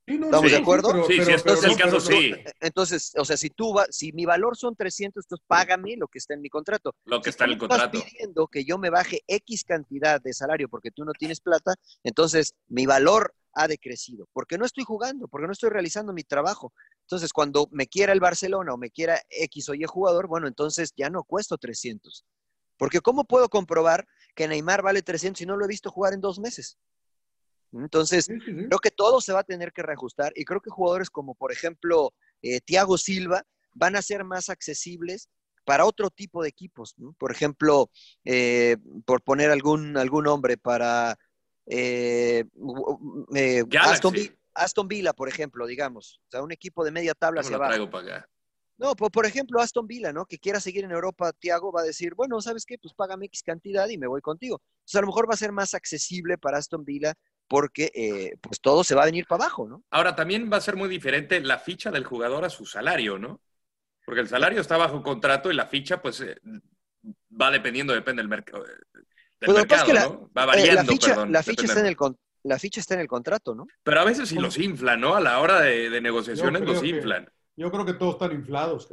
[0.07, 0.89] Sí, no, ¿Estamos sí, de acuerdo?
[1.07, 2.33] Sí, pero, sí, si es el caso, sí.
[2.61, 6.19] Entonces, o sea, si tú va, si mi valor son 300, entonces págame lo que
[6.19, 6.95] está en mi contrato.
[7.05, 7.97] Lo que si está en el contrato.
[7.97, 11.75] Estás pidiendo que yo me baje X cantidad de salario porque tú no tienes plata,
[12.03, 14.29] entonces mi valor ha decrecido.
[14.33, 16.73] Porque no estoy jugando, porque no estoy realizando mi trabajo.
[17.03, 20.93] Entonces, cuando me quiera el Barcelona o me quiera X o Y jugador, bueno, entonces
[20.97, 22.25] ya no cuesto 300.
[22.77, 26.21] Porque ¿cómo puedo comprobar que Neymar vale 300 si no lo he visto jugar en
[26.21, 26.79] dos meses?
[27.73, 28.67] Entonces, sí, sí, sí.
[28.67, 31.53] creo que todo se va a tener que reajustar y creo que jugadores como, por
[31.53, 35.29] ejemplo, eh, Thiago Silva van a ser más accesibles
[35.65, 36.95] para otro tipo de equipos.
[36.97, 37.13] ¿no?
[37.19, 37.91] Por ejemplo,
[38.25, 41.17] eh, por poner algún, algún nombre para
[41.71, 42.45] eh,
[43.81, 44.15] Aston,
[44.55, 46.21] Aston, Villa, por ejemplo, digamos.
[46.27, 47.89] O sea, un equipo de media tabla hacia abajo.
[48.77, 50.25] No, por, por, ejemplo, Aston Villa, ¿no?
[50.25, 52.79] Que quiera seguir en Europa, Thiago va a decir, bueno, ¿sabes qué?
[52.79, 54.63] Pues págame X cantidad y me voy contigo.
[54.79, 57.13] Entonces, a lo mejor va a ser más accesible para Aston Villa
[57.47, 59.85] porque eh, pues todo se va a venir para abajo, ¿no?
[59.91, 63.41] Ahora, también va a ser muy diferente la ficha del jugador a su salario, ¿no?
[64.07, 66.37] Porque el salario está bajo contrato y la ficha, pues, eh,
[67.39, 68.53] va dependiendo, depende del, merc
[69.41, 70.31] del pues mercado, que la, ¿no?
[70.37, 71.33] Va variando, eh, la ficha, perdón.
[71.33, 71.97] La ficha, está en el,
[72.43, 73.67] la ficha está en el contrato, ¿no?
[73.83, 75.15] Pero a veces sí los inflan, ¿no?
[75.15, 77.31] A la hora de, de negociaciones los que, inflan.
[77.57, 78.89] yo creo que todos están inflados.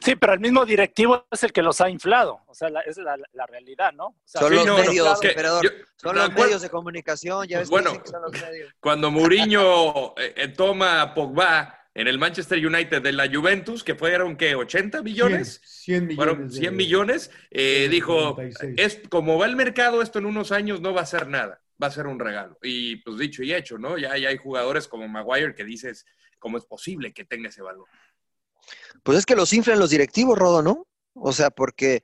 [0.00, 2.40] Sí, pero el mismo directivo es el que los ha inflado.
[2.46, 4.06] O sea, la, es la, la, realidad, ¿no?
[4.06, 5.64] O sea, son sí, los no, medios, no, emperador.
[5.64, 7.46] yo, son los medios de comunicación.
[7.46, 8.72] Ya ves bueno, que, que son los medios.
[8.80, 14.36] cuando Mourinho eh, toma a Pogba en el Manchester United de la Juventus, que fueron,
[14.36, 14.56] ¿qué?
[14.56, 15.60] ¿80 millones?
[15.64, 16.16] 100, 100 millones.
[16.16, 17.30] Fueron 100 de, millones.
[17.50, 18.74] Eh, dijo, 96.
[18.78, 21.62] es como va el mercado, esto en unos años no va a ser nada.
[21.82, 22.58] Va a ser un regalo.
[22.62, 23.98] Y pues dicho y hecho, ¿no?
[23.98, 26.06] Ya, ya hay jugadores como Maguire que dices,
[26.38, 27.86] ¿cómo es posible que tenga ese valor?
[29.02, 30.86] Pues es que los inflan los directivos, Rodo, ¿no?
[31.14, 32.02] O sea, porque.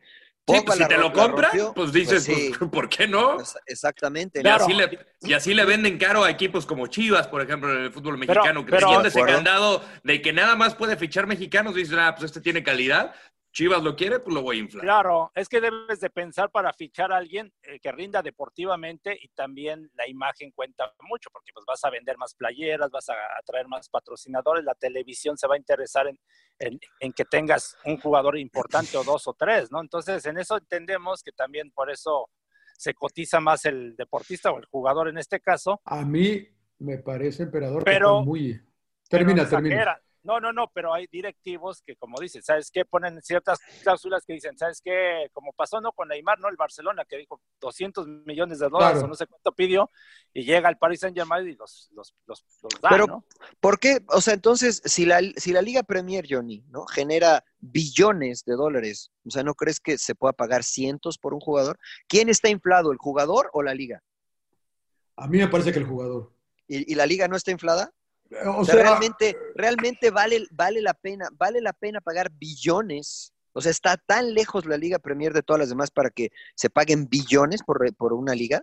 [0.48, 2.52] Sí, pues si te lo compran, pues dices, pues, sí.
[2.58, 3.36] pues, ¿por qué no?
[3.66, 4.40] Exactamente.
[4.40, 4.64] Y, claro.
[4.64, 7.92] así le, y, así le, venden caro a equipos como Chivas, por ejemplo, en el
[7.92, 11.98] fútbol mexicano, pero, que pero, ese candado de que nada más puede fichar mexicanos, dicen,
[11.98, 13.14] ah, pues este tiene calidad,
[13.58, 14.84] Chivas lo quiere, pues lo voy a inflar.
[14.84, 19.26] Claro, es que debes de pensar para fichar a alguien eh, que rinda deportivamente y
[19.30, 23.66] también la imagen cuenta mucho, porque pues vas a vender más playeras, vas a atraer
[23.66, 26.20] más patrocinadores, la televisión se va a interesar en,
[26.60, 29.80] en, en, que tengas un jugador importante o dos o tres, ¿no?
[29.80, 32.30] Entonces, en eso entendemos que también por eso
[32.76, 35.80] se cotiza más el deportista o el jugador en este caso.
[35.84, 36.46] A mí
[36.78, 38.62] me parece, emperador, pero, que muy...
[39.08, 40.00] Termina, pero termina.
[40.22, 42.84] No, no, no, pero hay directivos que, como dicen, ¿sabes qué?
[42.84, 45.28] Ponen ciertas cláusulas que dicen, ¿sabes qué?
[45.32, 45.92] Como pasó, ¿no?
[45.92, 46.48] Con Neymar, ¿no?
[46.48, 49.06] El Barcelona, que dijo 200 millones de dólares Claro.
[49.06, 49.90] o no sé cuánto pidió,
[50.34, 53.24] y llega al Paris Saint-Germain y los, los, los, los da, Pero, ¿no?
[53.60, 54.00] ¿por qué?
[54.08, 56.84] O sea, entonces, si la, si la Liga Premier, Johnny, ¿no?
[56.86, 61.40] Genera billones de dólares, o sea, ¿no crees que se pueda pagar cientos por un
[61.40, 61.78] jugador?
[62.08, 64.02] ¿Quién está inflado, el jugador o la Liga?
[65.16, 66.32] A mí me parece que el jugador.
[66.66, 67.92] ¿Y, y la Liga no está inflada?
[68.46, 73.32] O O sea, sea, realmente, realmente vale, vale la pena, vale la pena pagar billones.
[73.52, 76.70] O sea, está tan lejos la Liga Premier de todas las demás para que se
[76.70, 78.62] paguen billones por, por una liga.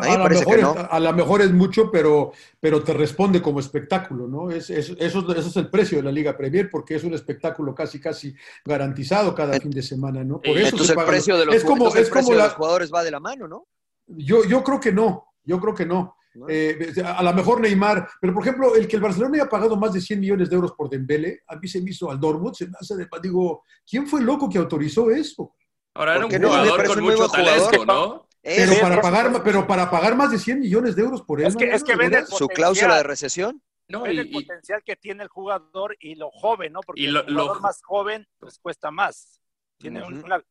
[0.00, 0.74] A lo mejor no.
[0.90, 4.50] a lo mejor es mucho, pero, pero te responde como espectáculo, ¿no?
[4.50, 7.74] Es, es- eso, eso es el precio de la Liga Premier, porque es un espectáculo
[7.74, 10.40] casi, casi garantizado cada fin de semana, ¿no?
[10.40, 13.04] Por eso Entonces el precio de los, es como, es como de los jugadores va
[13.04, 13.66] de la mano, ¿no?
[14.06, 16.16] Yo, yo creo que no, yo creo que no.
[16.48, 19.92] Eh, a lo mejor Neymar, pero por ejemplo, el que el Barcelona haya pagado más
[19.92, 22.66] de 100 millones de euros por Dembele, a mí se me hizo al Dortmund, se
[22.66, 25.54] me hace de, digo, ¿quién fue el loco que autorizó eso?
[25.94, 28.28] Ahora era un jugador con mucho talento, ¿no?
[28.42, 31.46] Pero para, pagar, pero para pagar más de 100 millones de euros por él.
[31.46, 33.62] Es que, es que ven su cláusula de recesión.
[33.88, 36.80] No, el potencial que tiene el jugador y lo joven, ¿no?
[36.80, 39.40] Porque el jugador más joven pues cuesta más.
[39.78, 40.42] Tiene una,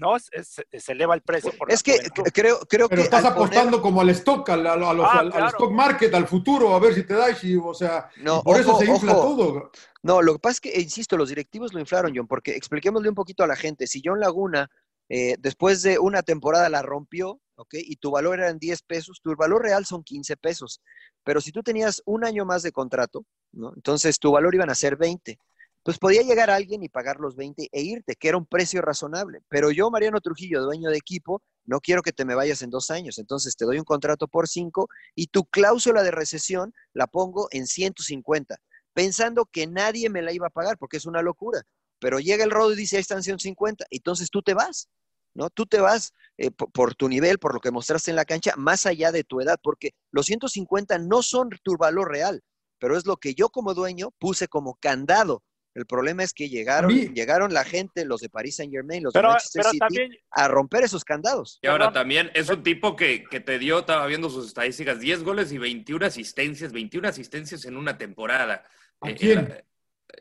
[0.00, 1.52] no, se eleva el precio.
[1.52, 1.98] Por es que
[2.32, 3.04] creo, creo Pero que.
[3.04, 7.04] estás apostando como al stock, al, ah, al, stock market, al futuro, a ver si
[7.04, 8.08] te da, y, o sea,
[8.42, 9.70] por eso se infla todo.
[10.02, 13.14] No, lo que pasa es que, insisto, los directivos lo inflaron, John, porque expliquémosle un
[13.14, 13.86] poquito a la gente.
[13.86, 14.70] Si John Laguna,
[15.10, 17.74] eh, después de una temporada la rompió, ¿ok?
[17.74, 20.80] Y tu valor eran 10 pesos, tu valor real son 15 pesos.
[21.22, 23.74] Pero si tú tenías un año más de contrato, ¿no?
[23.76, 25.38] Entonces tu valor iban a ser 20
[25.82, 29.40] pues podía llegar alguien y pagar los 20 e irte, que era un precio razonable.
[29.48, 32.90] Pero yo, Mariano Trujillo, dueño de equipo, no quiero que te me vayas en dos
[32.90, 33.18] años.
[33.18, 37.66] Entonces te doy un contrato por cinco y tu cláusula de recesión la pongo en
[37.66, 38.56] 150,
[38.92, 41.62] pensando que nadie me la iba a pagar, porque es una locura.
[41.98, 44.88] Pero llega el rodo y dice, ahí están 150, entonces tú te vas.
[45.32, 45.48] ¿no?
[45.48, 48.84] Tú te vas eh, por, tu nivel, por lo que mostraste en la cancha, más
[48.84, 52.42] allá de tu edad, porque los 150 no son tu valor real,
[52.78, 55.42] pero es lo que yo como dueño puse como candado
[55.74, 59.22] el problema es que llegaron, llegaron la gente, los de Paris Saint Germain, los de
[59.22, 61.58] Manchester City, a romper esos candados.
[61.62, 65.22] Y ahora también es un tipo que, que, te dio, estaba viendo sus estadísticas, 10
[65.22, 68.64] goles y 21 asistencias, 21 asistencias en una temporada.
[69.00, 69.54] ¿A eh, quién?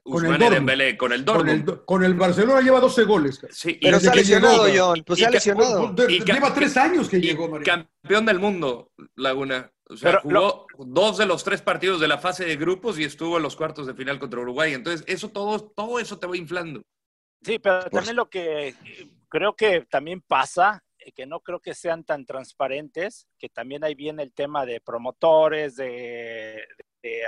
[0.04, 1.86] con el, Dembélé, con el Dortmund.
[1.86, 3.42] Con el, Barcelona lleva 12 goles.
[3.50, 5.04] Sí, pero se ha lesionado, John.
[5.06, 5.96] Pues se ha lesionado.
[5.96, 7.88] lleva tres años que llegó, María.
[8.02, 9.72] Campeón del mundo, Laguna.
[9.90, 13.38] O sea, jugó dos de los tres partidos de la fase de grupos y estuvo
[13.38, 14.74] en los cuartos de final contra Uruguay.
[14.74, 16.82] Entonces, eso todo, todo eso te va inflando.
[17.42, 18.76] Sí, pero también lo que
[19.30, 23.96] creo que también pasa, eh, que no creo que sean tan transparentes, que también ahí
[23.96, 26.64] viene el tema de promotores, de,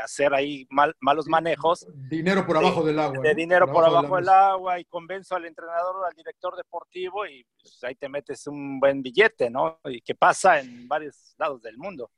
[0.04, 0.67] hacer ahí
[1.00, 1.88] malos manejos.
[2.10, 3.24] Dinero por abajo del agua.
[3.24, 7.82] De dinero por abajo, del agua y convenzo al entrenador, al director deportivo y pues,
[7.86, 9.80] ahí te metes un buen billete, ¿no?
[9.86, 12.12] Y que pasa en varios lados del mundo.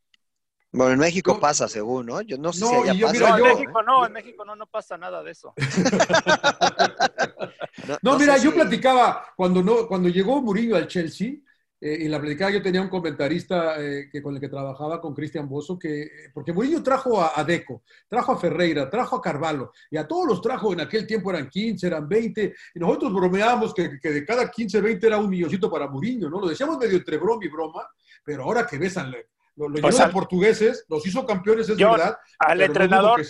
[0.74, 2.22] Bueno, en México pasa, según, ¿no?
[2.22, 3.38] Yo no sé si allá pasa.
[3.38, 5.54] no, en México no, en México no, no pasa nada de eso.
[8.02, 11.34] no, mira, yo platicaba cuando, no, cuando llegó Murillo al Chelsea,
[11.80, 15.14] eh, y la platicaba, yo tenía un comentarista eh, que, con el que trabajaba, con
[15.14, 19.98] Cristian Bozo, que, porque Murillo trajo a, Deco, trajo a Ferreira, trajo a Carvalho, y
[19.98, 24.00] a todos los trajo, en aquel tiempo eran 15, eran 20, y nosotros bromeábamos que,
[24.00, 26.40] que de cada 15, 20 era un milloncito para Murillo, ¿no?
[26.40, 27.88] Lo decíamos medio entre broma y broma,
[28.24, 29.16] pero ahora que ves al,
[29.56, 32.18] lo, lo pues portugueses, los hizo campeones, es verdad.
[32.39, 33.22] Al entrenador,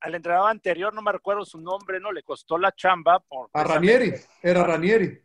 [0.00, 2.10] al, entrenador anterior, no me recuerdo su nombre, ¿no?
[2.10, 3.20] Le costó la chamba.
[3.20, 4.12] Por, a Ranieri,
[4.42, 5.22] era Ranieri.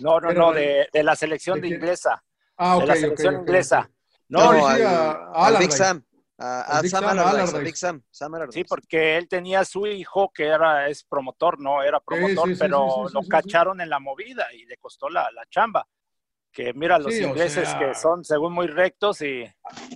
[0.00, 2.22] No, no, no, de, de, la selección de, inglesa.
[2.56, 3.90] Ah, ok, de la selección inglesa.
[4.28, 6.04] No, no al, Big Sam.
[6.40, 8.02] A, Sam, Big Sam,
[8.50, 13.08] Sí, porque él tenía a su hijo que era es promotor, no era promotor, pero
[13.12, 15.84] lo cacharon en la movida y le costó la, la chamba
[16.52, 19.44] que mira los ingleses que son según muy rectos y...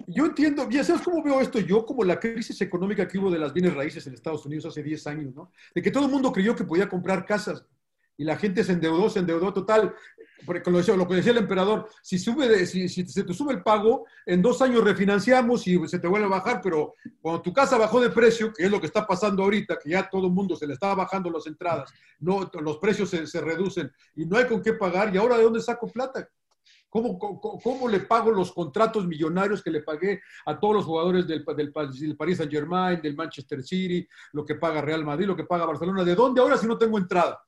[0.06, 3.38] Yo entiendo, ya sabes cómo veo esto yo, como la crisis económica que hubo de
[3.38, 5.50] las bienes raíces en Estados Unidos hace 10 años, ¿no?
[5.74, 7.64] De que todo el mundo creyó que podía comprar casas
[8.16, 9.94] y la gente se endeudó, se endeudó total.
[10.44, 13.52] Porque lo, decía, lo que decía el emperador, si, sube si, si, se te sube
[13.52, 17.52] el pago, en dos años refinanciamos y se te vuelve a bajar, pero cuando tu
[17.52, 20.32] casa bajó de precio, que es lo que está pasando ahorita, que ya todo el
[20.32, 24.36] mundo se le estaba bajando las entradas, no, los precios se, se reducen y no
[24.36, 26.28] hay con qué pagar, ¿y ahora de dónde saco plata?
[26.92, 31.42] ¿Cómo, cómo, le pago los contratos millonarios que le pagué a todos los jugadores del,
[31.42, 35.44] del, del Paris Saint Germain, del Manchester City, lo que paga Real Madrid, lo que
[35.44, 36.04] paga Barcelona?
[36.04, 37.42] ¿De dónde ahora si no tengo entrada?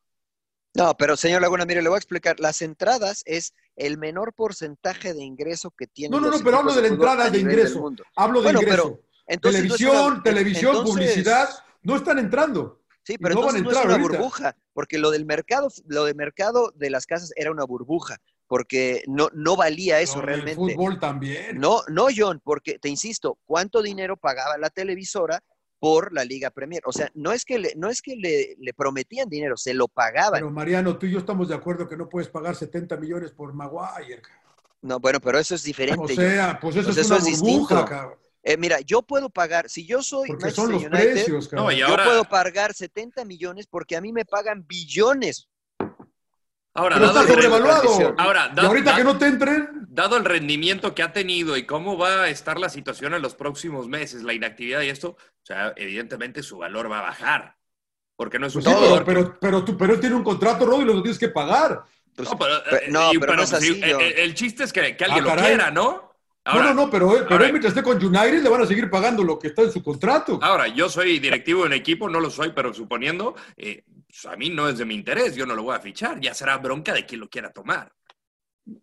[0.72, 2.40] No, pero señor Laguna, mire, le voy a explicar.
[2.40, 6.16] Las entradas es el menor porcentaje de ingreso que tiene.
[6.16, 7.92] No, no, no, pero hablo de la entrada de ingreso.
[8.16, 8.98] Hablo de ingreso.
[9.42, 11.50] televisión, televisión, publicidad,
[11.83, 12.80] no están entrando.
[13.02, 16.72] Sí, pero no entonces no es una burbuja, porque lo del mercado, lo del mercado
[16.74, 18.16] de las casas era una burbuja
[18.55, 20.53] porque no, no valía eso realmente.
[20.53, 21.59] El fútbol también.
[21.59, 25.43] No, no, John, porque te insisto, ¿cuánto dinero pagaba la televisora
[25.81, 26.81] por la Liga Premier?
[26.87, 30.35] O sea, no es que le, no es que le, prometían dinero, se lo pagaban.
[30.35, 33.53] Pero Mariano, tú y yo estamos de acuerdo que no puedes pagar 70 millones por
[33.53, 34.23] Maguire.
[34.83, 36.12] No, bueno, pero eso es diferente.
[36.12, 40.29] O sea, pues eso es una burbuja, eh, mira, yo puedo pagar, si yo soy
[40.29, 41.75] porque son los precios, cabrón.
[41.75, 45.49] yo puedo pagar 70 millones porque a mí me pagan billones
[46.75, 48.15] Ahora, dado está sobrevaluado.
[48.19, 49.87] Ahora, y ahorita que no te entren.
[49.89, 53.37] Dado el rendimiento que ha tenido y cómo va a estar la situación en los
[53.37, 57.57] próximos meses, la inactividad y esto, o sea, evidentemente su valor va a bajar.
[58.17, 60.85] Porque no es un pues pero, pero, tú, pero él tiene un contrato, Rod, y
[60.85, 61.85] lo tienes que pagar.
[62.17, 62.55] no, pero,
[62.91, 66.13] no, pero, el, chiste es que, alguien ah, lo quiera, ¿no?
[66.45, 68.91] no, no, no, pero, él, pero él mientras esté con United le van a seguir
[68.91, 70.41] pagando lo que está en su contrato.
[70.43, 73.85] Ahora, yo soy directivo de un equipo, no lo soy, pero suponiendo, eh,
[74.22, 76.35] pues, a mí no es de mi interés, yo no lo voy a fichar, ya
[76.35, 77.92] será bronca de quien lo quiera tomar.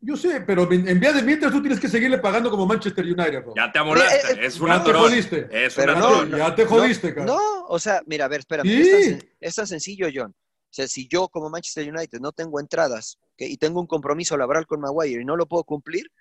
[0.02, 3.42] Yo sé, pero en vía de mientras tú tienes que seguirle pagando como Manchester United.
[3.44, 3.54] Bro.
[3.56, 5.50] Ya te amolaste, Eh, eh, es una ya te jodiste.
[5.66, 7.26] Es una no, Ya te jodiste, no, cara.
[7.26, 8.68] No, o sea, mira, a ver, espérame.
[8.68, 8.82] Sí.
[8.82, 10.32] Es, tan, sen- es tan sencillo, John.
[10.32, 14.68] O sea, si yo como Manchester United no tengo entradas y tengo un compromiso laboral
[14.68, 16.12] con Maguire y no lo puedo cumplir,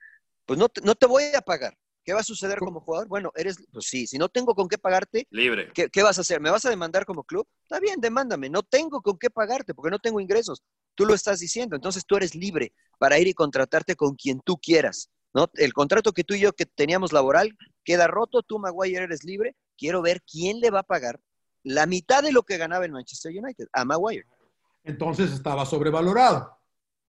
[0.46, 1.77] pues no te, no te voy a pagar.
[2.05, 3.09] ¿Qué va a suceder como jugador?
[3.09, 5.71] Bueno, eres, pues sí, si no tengo con qué pagarte, Libre.
[5.75, 6.41] ¿qué, qué vas a hacer?
[6.41, 7.47] ¿Me vas a demandar como club?
[7.63, 8.49] Está bien, demándame.
[8.49, 10.63] No tengo con qué pagarte porque no tengo ingresos.
[10.95, 11.77] Tú lo estás diciendo.
[11.77, 15.11] Entonces tú eres libre para ir y contratarte con quien tú quieras.
[15.35, 15.51] ¿no?
[15.55, 18.43] El contrato que tú y yo que teníamos laboral queda roto.
[18.43, 19.55] Tú, Maguire, eres libre.
[19.77, 21.21] Quiero ver quién le va a pagar
[21.63, 24.27] la mitad de lo que ganaba en Manchester United a Maguire.
[24.85, 26.60] Entonces estaba sobrevalorado.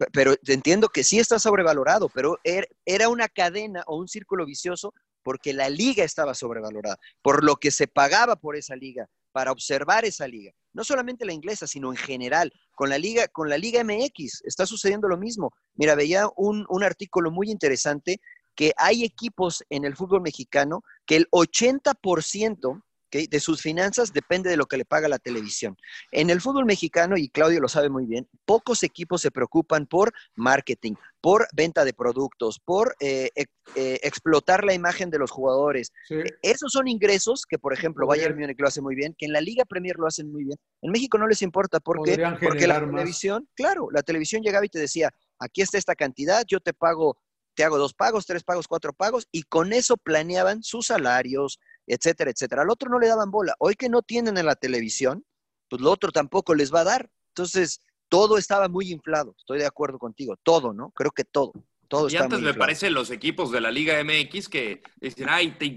[0.02, 4.46] Pe- Pero entiendo que sí está sobrevalorado, pero er- era una cadena o un círculo
[4.48, 9.52] vicioso porque la liga estaba sobrevalorada, por lo que se pagaba por esa liga, para
[9.52, 10.52] observar esa liga.
[10.74, 12.52] No solamente la inglesa, sino en general.
[12.74, 15.54] Con la liga, con la liga MX está sucediendo lo mismo.
[15.76, 18.20] Mira, veía un, un artículo muy interesante
[18.56, 24.58] que hay equipos en el fútbol mexicano que el 80% de sus finanzas depende de
[24.58, 25.78] lo que le paga la televisión.
[26.12, 30.14] En el fútbol mexicano, y Claudio lo sabe muy bien, pocos equipos se preocupan por
[30.36, 33.30] marketing, por venta de productos, por eh,
[33.76, 35.92] eh, explotar la imagen de los jugadores.
[36.08, 36.16] Sí.
[36.42, 39.42] Esos son ingresos que, por ejemplo, Bayern Múnich lo hace muy bien, que en la
[39.42, 40.58] Liga Premier lo hacen muy bien.
[40.82, 41.80] En México no les importa.
[41.80, 42.12] ¿Por qué?
[42.12, 42.90] Podrían Porque la más.
[42.92, 47.18] televisión, claro, la televisión llegaba y te decía, aquí está esta cantidad, yo te pago,
[47.56, 52.32] te hago dos pagos, tres pagos, cuatro pagos, y con eso planeaban sus salarios, etcétera,
[52.32, 52.62] etcétera.
[52.64, 53.56] Al otro no le daban bola.
[53.60, 55.26] Hoy que no tienen en la televisión,
[55.70, 57.10] pues lo otro tampoco les va a dar.
[57.30, 59.36] Entonces, todo estaba muy inflado.
[59.38, 60.36] Estoy de acuerdo contigo.
[60.44, 60.92] Todo, ¿no?
[60.92, 61.54] Creo que todo.
[61.88, 62.68] Todo Y está antes muy me inflado.
[62.68, 65.76] parece los equipos de la Liga MX que dicen, ay, te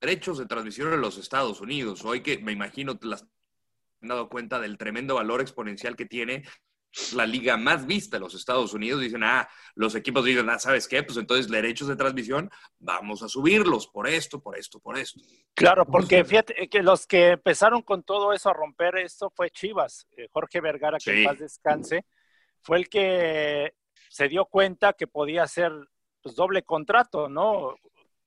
[0.00, 2.04] derechos de transmisión en los Estados Unidos.
[2.04, 3.22] Hoy que me imagino te las
[4.00, 6.44] han dado cuenta del tremendo valor exponencial que tiene
[7.14, 9.00] la liga más vista en los Estados Unidos.
[9.00, 11.02] Dicen, ah, los equipos dicen, ah, ¿sabes qué?
[11.02, 15.20] Pues entonces derechos de transmisión, vamos a subirlos por esto, por esto, por esto.
[15.54, 20.06] Claro, porque fíjate que los que empezaron con todo eso a romper esto fue Chivas.
[20.16, 21.18] Eh, Jorge Vergara, que Sí.
[21.20, 22.04] en paz descanse,
[22.62, 23.74] fue el que
[24.08, 25.72] se dio cuenta que podía hacer
[26.22, 27.76] pues, doble contrato, ¿no?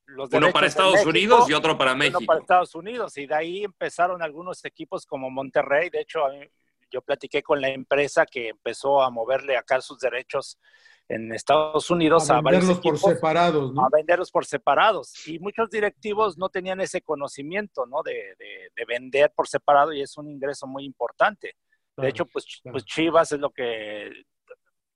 [0.06, 2.21] Los Uno para de Estados México, Unidos y otro para uno México.
[2.26, 3.17] para Estados Unidos.
[3.17, 5.89] Y de ahí empezaron algunos equipos como Monterrey.
[5.89, 6.45] De hecho, a mí-
[6.91, 10.60] yo platiqué con la empresa que empezó a moverle acá sus derechos
[11.08, 13.86] en Estados Unidos a, A varios venderlos por separados, ¿no?
[13.86, 15.27] a venderlos por separados.
[15.27, 18.01] Y muchos directivos no tenían ese conocimiento, ¿no?
[18.04, 21.56] De, de- de vender por separado y es un ingreso muy importante.
[21.95, 22.73] Claro, de hecho, pues, claro.
[22.73, 24.10] pues Chivas es lo que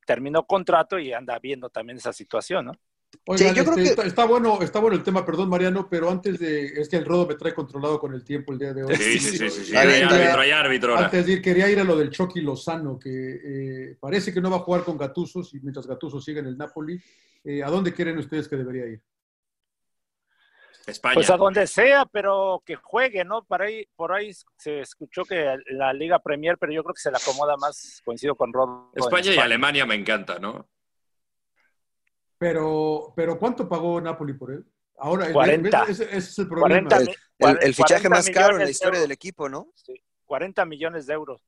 [0.06, 2.72] terminó contrato y anda viendo también esa situación, ¿no?
[3.28, 6.12] Oigan, yo creo este, que- está, está bueno, está bueno el tema, perdón Mariano, pero
[6.12, 8.84] antes de, es que el rodo me trae controlado con el tiempo el día de
[8.84, 8.96] hoy.
[8.96, 9.76] Sí, sí, sí, sí, sí.
[9.76, 11.06] Hay árbitro, hay árbitro ahora.
[11.06, 13.10] Antes de ir, quería ir a lo del Chucky Lozano, que
[13.90, 16.58] eh, parece que no va a jugar con Gattuso, y mientras Gattuso sigue en el
[16.58, 17.02] Napoli.
[17.44, 19.02] Eh, ¿A dónde quieren ustedes que debería ir?
[20.86, 21.16] España.
[21.16, 23.44] Pues a donde sea, pero que juegue, ¿no?
[23.44, 27.10] Por ahí, por ahí se escuchó que la Liga Premier, pero yo creo que se
[27.10, 28.92] le acomoda más, coincido con Rob.
[28.94, 30.68] en España y Alemania me encanta, ¿no?
[32.38, 34.66] Pero, pero ¿cuánto pagó Napoli por él?
[34.98, 35.84] Ahora, el- 40.
[35.90, 36.68] ese, ese es el problema.
[36.90, 37.14] 40 El, mi-
[37.50, 39.72] el- el fichaje 40 más caro en la de historia del equipo, ¿no?
[39.76, 39.94] Sí,
[40.26, 41.42] 40 millones de euros.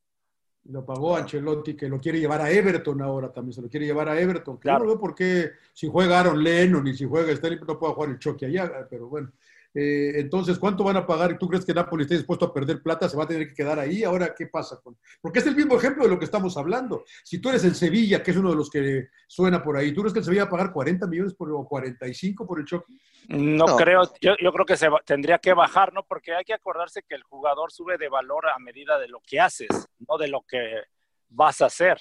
[0.64, 4.08] Lo pagó Ancelotti, que lo quiere llevar a Everton ahora también, se lo quiere llevar
[4.08, 4.58] a Everton.
[4.58, 4.80] Claro.
[4.80, 7.94] Yo no veo por qué, si juega Aaron Lennon y si juega Sterling, no pueda
[7.94, 9.32] jugar el Chucky allá, pero bueno.
[9.74, 11.30] Eh, entonces, ¿cuánto van a pagar?
[11.32, 13.08] ¿Y tú crees que Napoli está dispuesto a perder plata?
[13.08, 14.02] ¿Se va a tener que quedar ahí?
[14.02, 14.80] Ahora, ¿qué pasa?
[14.82, 17.04] con Porque es el mismo ejemplo de lo que estamos hablando.
[17.22, 20.00] Si tú eres el Sevilla, que es uno de los que suena por ahí, ¿tú
[20.00, 22.98] crees que el Sevilla va a pagar 40 millones por, o 45 por el Chucky?
[23.28, 23.76] No, No.
[23.76, 26.02] creo, yo, yo creo que se va- tendría que bajar, ¿no?
[26.02, 29.38] Porque hay que acordarse que el jugador sube de valor a medida de lo que
[29.38, 29.68] haces,
[30.08, 30.82] no de lo que
[31.28, 31.98] vas a hacer.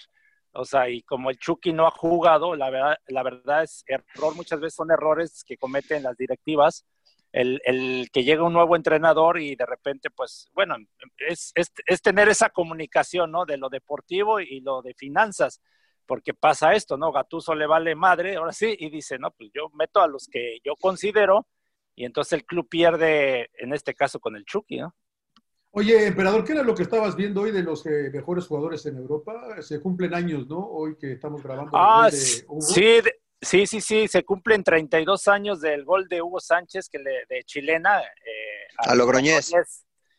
[0.54, 4.34] O sea, y como el Chucky no ha jugado, la verdad, la verdad es error,
[4.36, 6.86] muchas veces son errores que cometen las directivas.
[7.32, 10.76] El, el que llega un nuevo entrenador y de repente, pues, bueno,
[11.18, 13.46] es, es, es tener esa comunicación, ¿no?
[13.46, 15.62] De lo deportivo y lo de finanzas,
[16.06, 17.12] porque pasa esto, ¿no?
[17.12, 20.60] Gatuso le vale madre, ahora sí, y dice, no, pues yo meto a los que
[20.64, 21.48] yo considero,
[21.96, 24.96] y entonces el club pierde, en este caso, con el Chucky, ¿no?
[25.72, 28.98] Oye, Emperador, ¿qué era lo que estabas viendo hoy de los eh, mejores jugadores en
[28.98, 29.62] Europa?
[29.62, 30.60] Se cumplen años, ¿no?
[30.60, 31.72] Hoy que estamos grabando.
[31.74, 32.62] Ah, de sí, Hugo.
[32.62, 37.00] sí, de- sí, sí, sí, se cumplen 32 años del gol de Hugo Sánchez, que
[37.00, 38.02] le, de chilena.
[38.02, 39.52] eh, A Logroñés.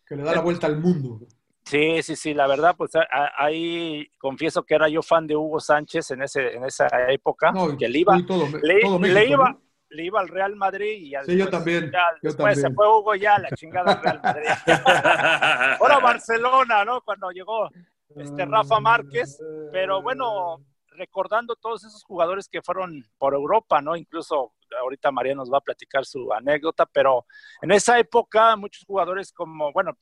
[0.06, 1.20] Que le da la vuelta al mundo.
[1.64, 2.92] Sí, sí, sí, la verdad, pues
[3.36, 7.76] ahí confieso que era yo fan de Hugo Sánchez en, ese, en esa época, No,
[7.76, 9.60] que le iba, todo, le, todo le México, iba, ¿no?
[9.90, 12.88] le iba al Real Madrid y ya Sí, yo también, ya yo después se fue
[12.88, 14.46] Hugo ya a la chingada al Real Madrid.
[15.80, 17.02] Ahora Barcelona, ¿no?
[17.02, 17.68] Cuando llegó
[18.16, 19.38] este Rafa Márquez,
[19.70, 20.62] pero bueno,
[20.98, 23.96] recordando todos esos jugadores que fueron por Europa, ¿no?
[23.96, 27.24] Incluso ahorita María nos va a platicar su anécdota, pero
[27.62, 29.96] en esa época muchos jugadores como, bueno,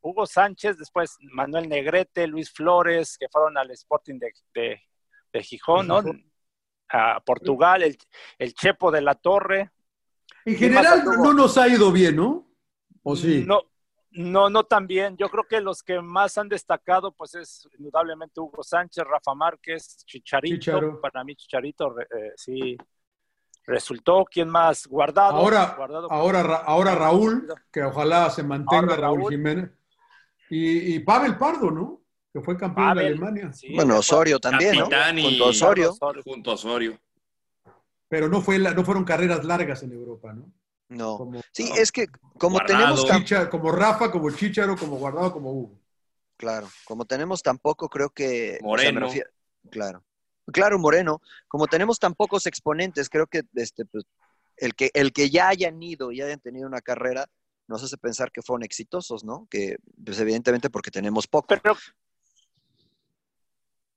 [0.00, 4.82] Hugo Sánchez, después Manuel Negrete, Luis Flores, que fueron al Sporting de, de-
[5.32, 6.02] de Gijón, ¿no?
[6.90, 7.98] A Portugal, el,
[8.38, 9.70] el Chepo de la Torre.
[10.46, 12.48] En ¿Quién más general no nos ha ido bien, ¿no?
[13.02, 13.44] ¿O sí?
[13.46, 13.62] No,
[14.10, 15.16] no, no tan bien.
[15.16, 20.04] Yo creo que los que más han destacado, pues es indudablemente Hugo Sánchez, Rafa Márquez,
[20.06, 20.56] Chicharito.
[20.56, 21.00] Chicharo.
[21.00, 22.76] Para mí, Chicharito, eh, sí,
[23.64, 24.24] resultó.
[24.30, 24.86] ¿Quién más?
[24.86, 25.36] Guardado.
[25.36, 26.10] Ahora, Guardado.
[26.10, 29.30] ahora, Ra- ahora Raúl, que ojalá se mantenga Ahora Raúl, Raúl.
[29.32, 29.70] Jiménez.
[30.50, 32.00] Y, y Pavel Pardo, ¿no?
[32.32, 33.52] Que fue campeón de Alemania.
[33.52, 34.88] sí, Bueno, Osorio también, ¿no?
[35.16, 35.90] Y- Junto a Osorio.
[35.90, 36.22] Osorio.
[36.22, 36.98] Junto a Osorio.
[38.08, 40.50] Pero no, fue la- no fueron carreras largas en Europa, ¿no?
[40.88, 41.18] No.
[41.18, 42.06] Como, Sí, es que
[42.38, 42.78] como Guardado.
[42.80, 45.78] tenemos tan, Chicha- como Rafa, como Chicharo, como Guardado, como Hugo.
[46.36, 49.00] claro, como tenemos tan poco, creo que o sea, me Moreno.
[49.06, 49.30] refiero-
[49.70, 50.04] claro.
[50.50, 54.04] Claro, Moreno, como tenemos tan pocos exponentes, creo que este pues,
[54.56, 57.26] el que el que ya hayan ido y hayan tenido una carrera
[57.66, 59.46] nos hace pensar que fueron exitosos, ¿no?
[59.50, 61.48] Que pues evidentemente porque tenemos poco.
[61.48, 61.76] Pero,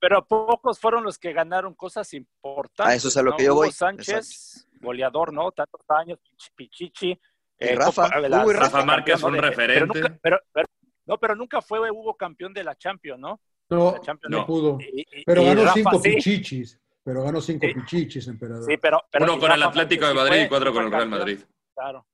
[0.01, 2.91] pero pocos fueron los que ganaron cosas importantes.
[2.93, 3.37] A eso es a lo ¿no?
[3.37, 3.71] que yo Hugo voy.
[3.71, 5.51] Sánchez, goleador, ¿no?
[5.51, 6.17] Tantos años,
[6.55, 7.17] Pichichi.
[7.59, 9.35] Y Rafa, la- y Rafa Márquez, un ¿no?
[9.35, 9.99] De- Pero referente.
[10.01, 10.67] nunca, pero- pero-
[11.05, 13.39] no, pero nunca fue Hugo campeón de la Champions, ¿no?
[13.69, 14.79] No, La Champions no pudo.
[14.81, 16.15] Y- y- Pero y ganó Rafa cinco sí.
[16.15, 16.79] pichichis.
[17.03, 17.73] Pero ganó cinco Sí.
[17.75, 18.65] pichichis, emperador.
[18.65, 20.89] Sí, pero, pero Uno con el Rafa Atlético de Madrid fue- y cuatro con el
[20.91, 21.39] Real campeón, Madrid.
[21.75, 22.07] Claro.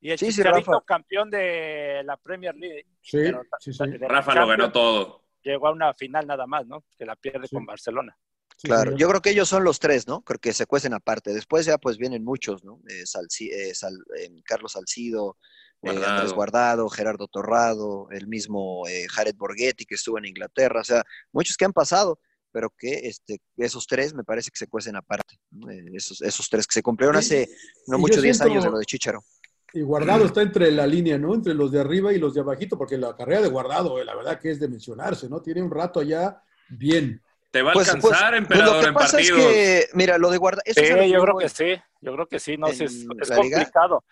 [0.00, 0.84] Y el Sí, sí, Chicharito, Rafa.
[0.86, 2.86] campeón de la Premier League.
[3.02, 3.84] Sí, pero- sí, sí.
[3.98, 5.24] Rafa lo ganó todo.
[5.42, 6.84] Llegó a una final nada más, ¿no?
[6.98, 7.54] Que la pierde Sí.
[7.56, 8.16] con Barcelona.
[8.62, 10.20] Claro, yo creo que ellos son los tres, ¿no?
[10.20, 11.32] Creo que se cuecen aparte.
[11.32, 12.80] Después ya pues vienen muchos, ¿no?
[12.88, 15.38] Eh, Salci- eh, Sal- eh, Carlos Salcido,
[15.82, 16.12] eh, Guardado.
[16.12, 21.02] Andrés Guardado, Gerardo Torrado, el mismo eh, Jared Borghetti que estuvo en Inglaterra, o sea,
[21.32, 22.20] muchos que han pasado,
[22.52, 25.38] pero que este, esos tres me parece que se cuecen aparte.
[25.52, 25.70] ¿no?
[25.70, 27.48] Eh, esos, esos tres que se cumplieron hace
[27.86, 29.24] no mucho, yo 10 siento- años de lo de Chicharo.
[29.72, 31.34] Y Guardado está entre la línea, ¿no?
[31.34, 34.14] Entre los de arriba y los de abajito, porque la carrera de Guardado, eh, la
[34.16, 35.40] verdad que es de mencionarse, ¿no?
[35.40, 37.22] Tiene un rato allá bien.
[37.50, 39.52] Te va a Pues, pues, alcanzar, pues, emperador, lo que en pasa es partidos.
[39.52, 41.42] que, mira, lo de Guardado, eso Sí, es yo creo voy.
[41.44, 41.76] que sí.
[42.00, 42.56] Yo creo que sí.
[42.56, 44.04] No, sí, es, ¿En es complicado.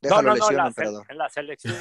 [0.00, 0.94] Déjalo no, no, no, en la, en selección.
[0.94, 1.74] no, en la selección.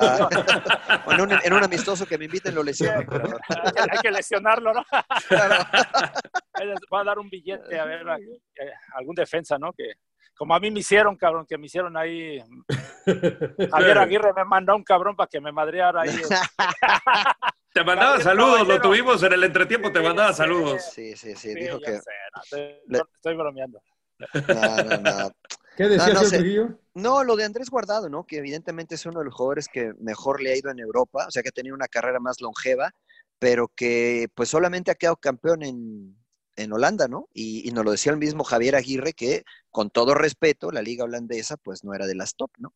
[0.00, 3.98] Ah, o en, un, en un amistoso que me inviten lo lesiono, hay, que, hay
[4.02, 4.84] que lesionarlo, ¿no?
[6.64, 9.72] Les Va a dar un billete a ver a- eh, algún defensa, ¿no?
[9.72, 9.92] Que
[10.38, 12.38] como a mí me hicieron, cabrón, que me hicieron ahí.
[13.72, 16.10] Javier Aguirre me mandó un cabrón para que me madreara ahí.
[17.74, 20.82] Te mandaba saludos, lo tuvimos en el entretiempo, te mandaba Sí, saludos.
[20.92, 21.92] Sí, sí, sí, dijo que...
[22.00, 23.80] sé, no, estoy, Le- estoy bromeando.
[24.18, 25.30] No, no, no.
[25.76, 26.76] ¿Qué decía No, no señor sé.
[26.94, 28.24] No, lo de Andrés Guardado, ¿no?
[28.24, 31.30] Que evidentemente es uno de los jugadores que mejor le ha ido en Europa, o
[31.30, 32.90] sea, que ha tenido una carrera más longeva,
[33.38, 36.17] pero que pues solamente ha quedado campeón en,
[36.58, 37.28] en Holanda, ¿no?
[37.32, 41.04] Y, y nos lo decía el mismo Javier Aguirre, que con todo respeto, la liga
[41.04, 42.74] holandesa pues no era de las top, ¿no?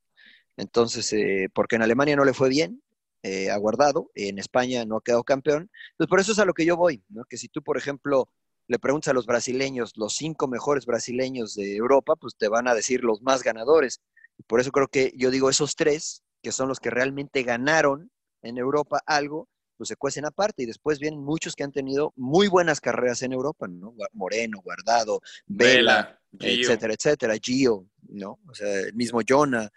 [0.57, 2.83] Entonces, eh, porque en Alemania no le fue bien,
[3.23, 6.55] eh, ha guardado, en España no ha quedado campeón, entonces por eso es a lo
[6.55, 7.25] que yo voy, ¿no?
[7.25, 8.29] Que si tú, por ejemplo,
[8.69, 12.75] le preguntas a los brasileños, los cinco mejores brasileños de Europa, pues te van a
[12.75, 14.01] decir los más ganadores.
[14.47, 18.11] Por eso creo que yo digo esos tres, que son los que realmente ganaron
[18.43, 19.49] en Europa algo,
[19.83, 20.63] pues se cuecen aparte.
[20.63, 23.95] Y después vienen muchos que han tenido muy buenas carreras en Europa, ¿no?
[24.13, 28.39] Moreno, Guardado, Vela, etcétera, etcétera, Gio, ¿no?
[28.49, 29.69] O sea, el mismo Jonah,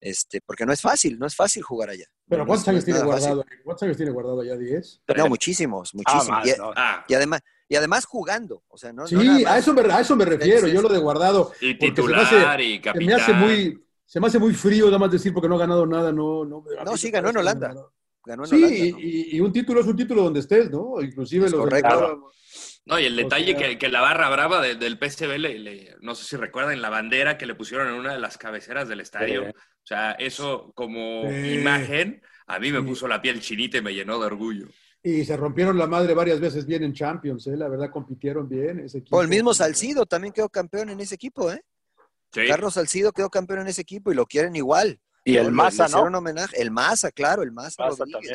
[0.00, 2.04] este, porque no es fácil, no es fácil jugar allá.
[2.28, 3.44] ¿Pero cuántos no años tiene guardado?
[3.64, 4.54] ¿Cuántos años tiene guardado ya?
[4.54, 5.00] ¿10?
[5.16, 6.28] No, muchísimos, Ah, muchísimos.
[6.28, 6.72] más, y, no.
[6.76, 9.52] Ah, y además, y además jugando, o sea, no, Sí, no nada más.
[9.52, 11.52] a, eso me, a eso me refiero, yo lo de guardado.
[11.62, 12.20] y porque se me titular
[12.60, 13.06] hace- y Se capitán.
[13.06, 15.86] me hace muy, se me hace muy frío nada más decir porque no ha ganado
[15.86, 16.44] nada, no.
[16.44, 17.74] No, No, sí, ganó en Holanda.
[18.24, 19.00] Ganó en Sí, Holanda, ¿no?
[19.00, 21.00] y- y un título es un título donde estés, ¿no?
[21.00, 22.30] Inclusive Es los correcto.
[22.86, 25.58] No, y el O detalle sea- que, que la barra brava de- del PSV, le,
[25.58, 28.88] le- no sé si recuerdan, la bandera que le pusieron en una de las cabeceras
[28.88, 29.44] del estadio.
[29.44, 29.50] Sí.
[29.50, 31.54] O sea, eso como Sí.
[31.54, 32.86] imagen, a mí me Sí.
[32.86, 34.66] puso la piel chinita y me llenó de orgullo.
[35.02, 37.56] Y se rompieron la madre varias veces bien en Champions, ¿eh?
[37.56, 39.16] La verdad, compitieron bien ese equipo.
[39.18, 41.62] O el mismo Salcido también quedó campeón en ese equipo, ¿eh?
[42.32, 42.42] Sí.
[42.48, 44.98] Carlos Salcido quedó campeón en ese equipo y lo quieren igual.
[45.24, 46.18] Y el hicieron ¿no?
[46.18, 46.60] homenaje.
[46.60, 47.98] El Maza, claro, el Rodríguez.
[48.10, 48.34] también.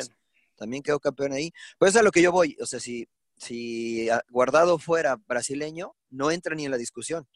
[0.56, 0.82] También.
[0.82, 1.52] quedó campeón ahí.
[1.78, 2.56] Pues es a lo que yo voy.
[2.60, 7.28] O sea, si, si Guardado fuera brasileño, no entra ni en la discusión.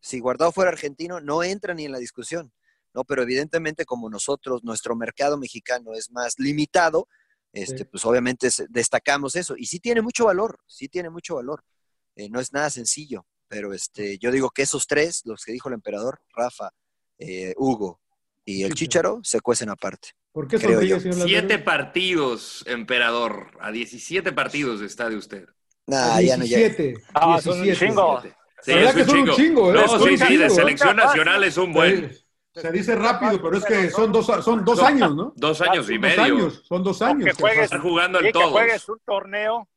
[0.00, 2.52] Si Guardado fuera argentino, no entra ni en la discusión.
[2.92, 7.08] No, pero evidentemente como nosotros, nuestro mercado mexicano es más limitado,
[7.52, 7.84] este, Sí.
[7.84, 9.54] pues obviamente destacamos eso.
[9.56, 11.64] Y sí tiene mucho valor, sí tiene mucho valor.
[12.14, 13.26] Eh, no es nada sencillo.
[13.48, 16.72] pero este, yo digo que esos tres, los que dijo el emperador, Rafa,
[17.18, 18.00] eh, Hugo
[18.46, 20.10] y el Chicharo, se cuecen aparte.
[20.32, 23.50] ¿Por qué sonríe, señor Siete partidos, emperador.
[23.60, 25.46] A 17 partidos está de usted.
[25.86, 26.58] Nah, ya no, ya.
[26.58, 26.94] 17.
[27.14, 27.86] Ah, son un 17.
[27.92, 28.22] chingo.
[28.62, 29.36] Sí, ¿Verdad es que un son un chingo.
[29.36, 29.74] chingo, eh?
[29.74, 30.50] No, Son sí, un sí, de eh.
[30.50, 32.16] selección nacional es un buen.
[32.54, 35.32] Se dice rápido, pero es que son dos, son dos años, ¿no?
[35.36, 36.22] Dos años y Dos medio.
[36.22, 37.24] años, son dos años.
[37.26, 38.50] que que juegues, jugando en todos.
[38.50, 39.68] juegues un torneo.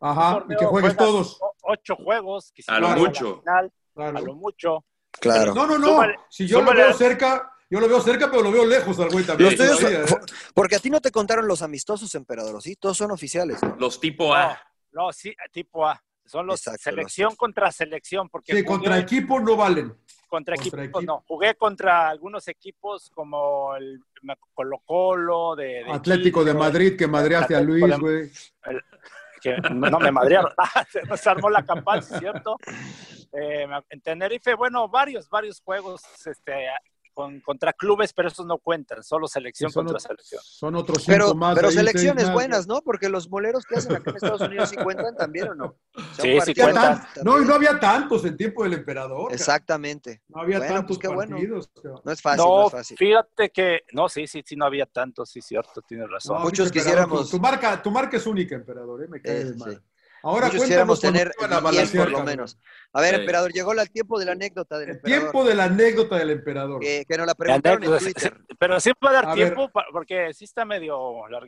[0.00, 1.40] Ajá, un y que juegues todos.
[1.62, 2.52] Ocho juegos.
[2.54, 3.42] que si A lo mucho.
[3.46, 4.18] la final, Claro.
[4.18, 4.84] A lo mucho.
[5.20, 5.54] Claro.
[5.54, 5.88] No, no, no.
[5.88, 8.98] Súmale- si yo súmale- lo veo cerca, yo lo veo cerca, pero lo veo lejos
[9.00, 9.50] al güey también.
[9.50, 10.24] Los tuyos todavía, son- ¿eh?
[10.54, 12.76] porque a ti no te contaron los amistosos, emperador, ¿sí?
[12.76, 13.76] Todos son oficiales, ¿no?
[13.78, 14.60] Los tipo A.
[14.92, 16.02] No, no, sí, tipo A.
[16.24, 18.28] Son los Exacto, selección contra selección.
[18.28, 19.88] Porque Sí, contra equipo no valen.
[20.28, 21.00] contra contra equipos, equipo.
[21.02, 21.24] no.
[21.26, 23.98] Jugué contra algunos equipos como el
[24.52, 28.30] Colo Colo, de, de Atlético de Madrid, que madreaste a Luis, güey.
[28.66, 28.82] el-
[29.40, 30.52] que no me madrearon.
[30.92, 32.56] Se nos armó la campal, sí, ¿cierto?
[33.32, 36.68] Eh, en Tenerife, bueno, varios, varios juegos este,
[37.18, 40.40] con, contra clubes, pero esos no cuentan, solo selección Son, contra selección.
[40.44, 41.56] son otros cinco Pero, más.
[41.56, 42.80] pero selecciones buenas, ¿no?
[42.80, 45.64] Porque los moleros que hacen acá en Estados Unidos sí cuentan también, ¿o no?
[45.96, 47.00] O sea, Sí, sí cuentan.
[47.14, 49.24] tan- no, y no había tantos en tiempo del emperador.
[49.24, 49.34] cara.
[49.34, 50.22] Exactamente.
[50.28, 51.32] No había Bueno, tantos pues qué bueno.
[51.34, 51.68] partidos.
[51.82, 51.94] cara.
[52.04, 52.96] No es fácil, no, no, es fácil.
[52.96, 56.36] fíjate que, no, sí, sí, sí, no había tantos, sí, cierto, tienes razón.
[56.38, 59.08] No, Muchos quisiéramos- Tu, tu marca, tu marca es única, emperador, ¿eh?
[59.08, 59.78] me cae de sí.
[60.28, 62.58] Ahora quisiéramos tener iban a 10 por lo menos.
[62.92, 63.20] A ver, Sí.
[63.20, 65.20] emperador, llegó el tiempo de la anécdota del El emperador.
[65.22, 66.80] tiempo de la anécdota del emperador.
[66.80, 68.32] Que, que nos la preguntaron en Twitter.
[68.32, 69.84] sí, Pero sí va a dar A tiempo ver.
[69.92, 70.98] porque sí está medio.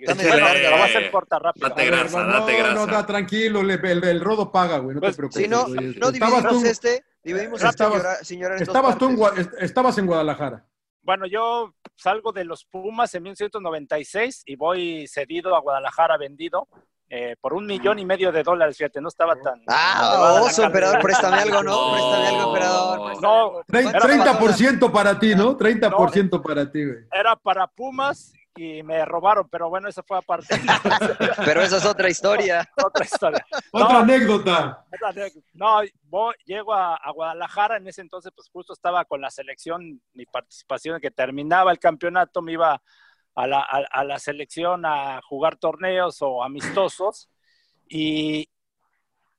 [0.02, 1.68] Está larga, lo voy a hacer corta rápido.
[1.68, 2.74] Date A ver, grasa, no, date grasa.
[2.74, 5.42] No, no, tranquilo, le- el, el rodo paga, güey, no Pues, te preocupes.
[5.42, 5.94] Si no, güey.
[5.98, 9.50] no dividimos tú, este, dividimos este estabas- llorar- sin llorar en dos estabas, tú en
[9.64, 10.66] estabas en Guadalajara.
[11.02, 16.68] Bueno, yo salgo de los Pumas en 1996 y voy cedido a Guadalajara vendido
[17.12, 19.60] eh, por un millón y medio de dólares, fíjate, no estaba tan...
[19.66, 21.20] Ah, oso, emperador, cantidad.
[21.20, 21.72] préstame algo, ¿no?
[21.72, 21.92] No.
[21.92, 23.04] Préstame algo, emperador.
[23.06, 23.64] préstame No, algo.
[23.64, 25.58] Tre- Era 30% para ti, ¿no?
[25.58, 26.98] 30% para ti, güey.
[27.12, 30.46] Era para Pumas y me robaron, pero bueno, eso fue aparte.
[31.44, 32.68] Pero esa es otra historia.
[32.84, 33.46] Otra historia.
[33.72, 34.84] Otra No, anécdota.
[35.54, 40.00] No, voy- llego a, a Guadalajara, en ese entonces pues justo estaba con la selección,
[40.14, 42.80] mi participación, que terminaba el campeonato, me iba
[43.34, 47.28] a la, a- a la selección a jugar torneos o amistosos
[47.88, 48.48] y,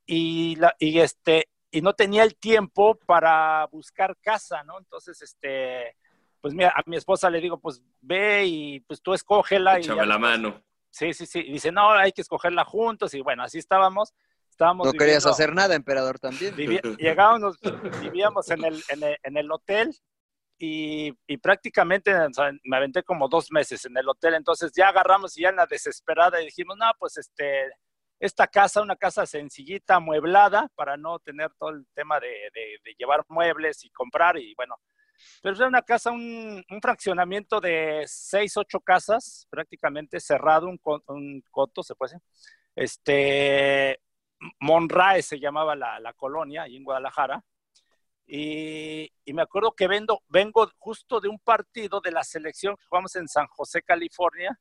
[0.05, 4.77] y, la- y, este, y no tenía el tiempo para buscar casa, ¿no?
[4.79, 5.95] Entonces, este,
[6.41, 9.77] pues mira, a mi esposa le digo, pues ve y pues tú escógela.
[9.77, 10.61] y Échame ya la mano.
[10.89, 11.39] Sí, sí, sí.
[11.39, 13.13] Y dice, no, hay que escogerla juntos.
[13.13, 14.13] Y bueno, así estábamos.
[14.49, 16.53] Estábamos No querías viviendo- hacer nada, emperador, también.
[16.55, 17.57] vivi- llegábamos,
[18.01, 19.95] vivíamos en el, en el, en el hotel
[20.61, 22.13] y, y prácticamente
[22.63, 24.35] me aventé como dos meses en el hotel.
[24.35, 27.71] Entonces ya agarramos y ya en la desesperada y dijimos, no, pues este,
[28.19, 32.29] esta casa, una casa sencillita, amueblada, para no tener todo el tema de,
[32.97, 34.37] llevar muebles y comprar.
[34.37, 34.75] Y bueno,
[35.41, 41.81] pero era una casa, un, un fraccionamiento de seis, ocho casas, prácticamente cerrado, un coto,
[41.81, 42.27] se puede decir.
[42.75, 43.99] Este,
[44.59, 47.43] Monrae se llamaba la, la colonia, ahí en Guadalajara.
[48.27, 52.85] Y, y me acuerdo que vengo, vengo justo de un partido de la selección que
[52.85, 54.57] jugamos en San José, California.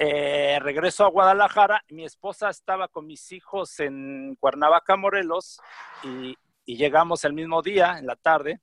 [0.00, 5.58] Eh, regreso a Guadalajara, mi esposa estaba con mis hijos en Cuernavaca, Morelos,
[6.04, 8.60] y, y llegamos el mismo día, en la tarde,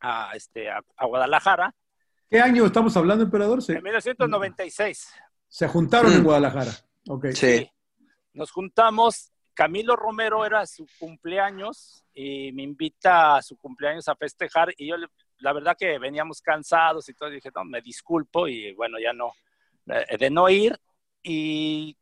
[0.00, 1.74] a, este, a, a Guadalajara,
[2.30, 3.62] ¿Qué año estamos hablando, emperador?
[3.62, 5.08] Se, en 1996.
[5.48, 6.16] se juntaron Mm.
[6.16, 6.72] en Guadalajara.
[7.08, 7.28] Ok.
[7.32, 7.66] Sí.
[8.34, 14.72] Nos juntamos, Camilo Romero era su cumpleaños y me invita a su cumpleaños a festejar
[14.76, 18.46] y yo le- la verdad que veníamos cansados y todo, y dije, no, me disculpo
[18.46, 19.32] y bueno, ya no,
[19.86, 20.78] eh, de no ir
[21.24, 21.96] y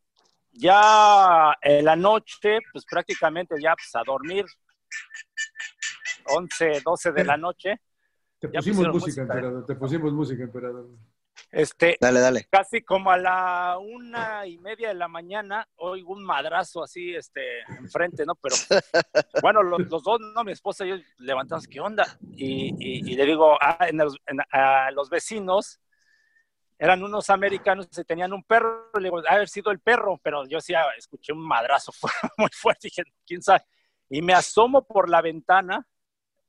[0.53, 4.45] ya en la noche, pues prácticamente ya pues a dormir,
[6.27, 7.81] 11, 12 de la noche,
[8.39, 9.23] Te pusimos música, música.
[9.23, 9.65] emperador.
[9.67, 10.87] Te pusimos música, emperador.
[11.51, 12.47] Este, Dale, dale.
[12.51, 17.61] casi como a la una y media de la mañana, oigo un madrazo así, este,
[17.79, 18.35] enfrente, ¿no?
[18.37, 18.57] Pero,
[19.43, 20.45] bueno, los, los dos, ¿no?
[20.45, 22.05] Mi esposa y yo levantamos, ¿qué onda?
[22.33, 25.81] Y, y- y le digo, ah, en los, en- a los vecinos,
[26.79, 30.47] eran unos americanos que tenían un perro, le digo, ha haber sido el perro, pero
[30.47, 33.65] yo sí ah, escuché un madrazo fu- muy fuerte, dije, ¿quién sabe?
[34.11, 35.87] Y me asomo por la ventana,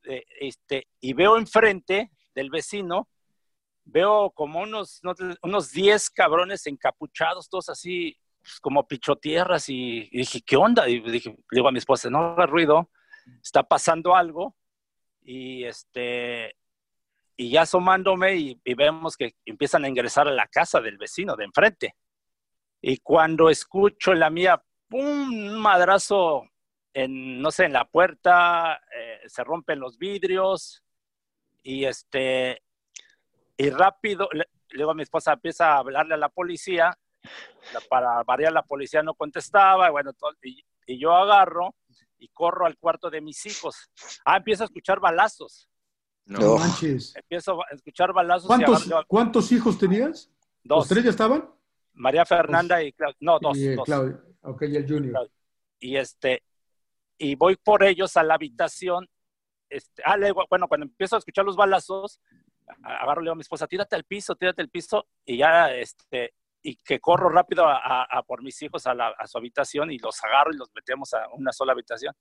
[0.04, 3.08] eh, este, y veo enfrente del vecino,
[3.88, 5.02] veo como unos,
[5.42, 10.88] unos 10 cabrones encapuchados, todos así, pues, como pichotierras, y, y dije, ¿qué onda?
[10.88, 12.90] Y dije, digo a mi esposa, no haga ruido,
[13.42, 14.56] está pasando algo,
[15.22, 16.56] y este,
[17.36, 21.36] y ya asomándome y, y vemos que empiezan a ingresar a la casa del vecino
[21.36, 21.96] de enfrente.
[22.82, 25.30] Y cuando escucho la mía, ¡pum!
[25.30, 26.48] un madrazo
[26.94, 30.84] en, no sé, en la puerta, eh, se rompen los vidrios
[31.62, 32.64] y este,
[33.58, 36.98] y rápido, le, luego mi esposa empieza a hablarle a la policía,
[37.90, 40.12] para variar la policía no contestaba, y bueno,
[40.44, 40.64] y,
[41.00, 41.76] yo agarro
[42.18, 43.90] y corro al cuarto de mis hijos.
[44.26, 45.70] Ah, empiezo a escuchar balazos.
[46.26, 47.16] No, manches.
[47.16, 48.48] Empiezo a escuchar balazos.
[48.48, 50.32] ¿Cuántos, ¿cuántos hijos tenías?
[50.64, 50.80] Dos.
[50.80, 51.50] ¿Los tres ya estaban?
[51.94, 53.18] María Fernanda y Claudia.
[53.20, 53.58] No, dos.
[53.58, 53.86] Y dos.
[53.86, 54.22] Claudia.
[54.42, 55.30] Ok, y el Junior.
[55.80, 56.44] Y este,
[57.18, 59.08] y voy por ellos a la habitación.
[59.70, 60.18] Este, ah,
[60.50, 62.20] bueno, cuando empiezo a escuchar los balazos,
[62.84, 66.76] agarro le a mi esposa, tírate al piso, tírate al piso, y ya, este, y
[66.78, 70.52] que corro rápido a, por mis hijos a, la, a, su habitación y los agarro
[70.54, 72.14] y los metemos a una sola habitación.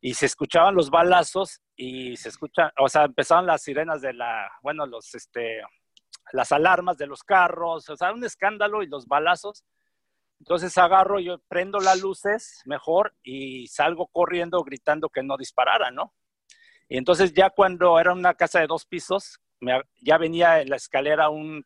[0.00, 4.50] Y se escuchaban los balazos y se escuchan, o sea, empezaban las sirenas de la,
[4.62, 5.60] bueno, los, este,
[6.32, 9.64] las alarmas de los carros, o sea, un escándalo y los balazos.
[10.40, 16.14] Entonces agarro, yo prendo las luces mejor y salgo corriendo gritando que no disparara, ¿no?
[16.88, 19.40] Y entonces ya cuando era una casa de dos pisos,
[20.02, 21.64] ya venía en la escalera un,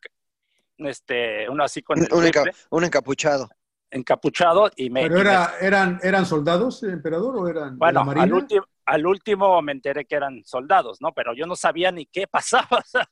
[0.78, 1.98] este, uno así con...
[1.98, 3.48] un, encapuchado.
[3.90, 5.02] Encapuchado y me...
[5.02, 10.04] ¿Pero era, eran, eran soldados, emperador, o eran bueno, Al, último, al último me enteré
[10.06, 11.12] que eran soldados, ¿no?
[11.12, 12.82] Pero yo no sabía ni qué pasaba.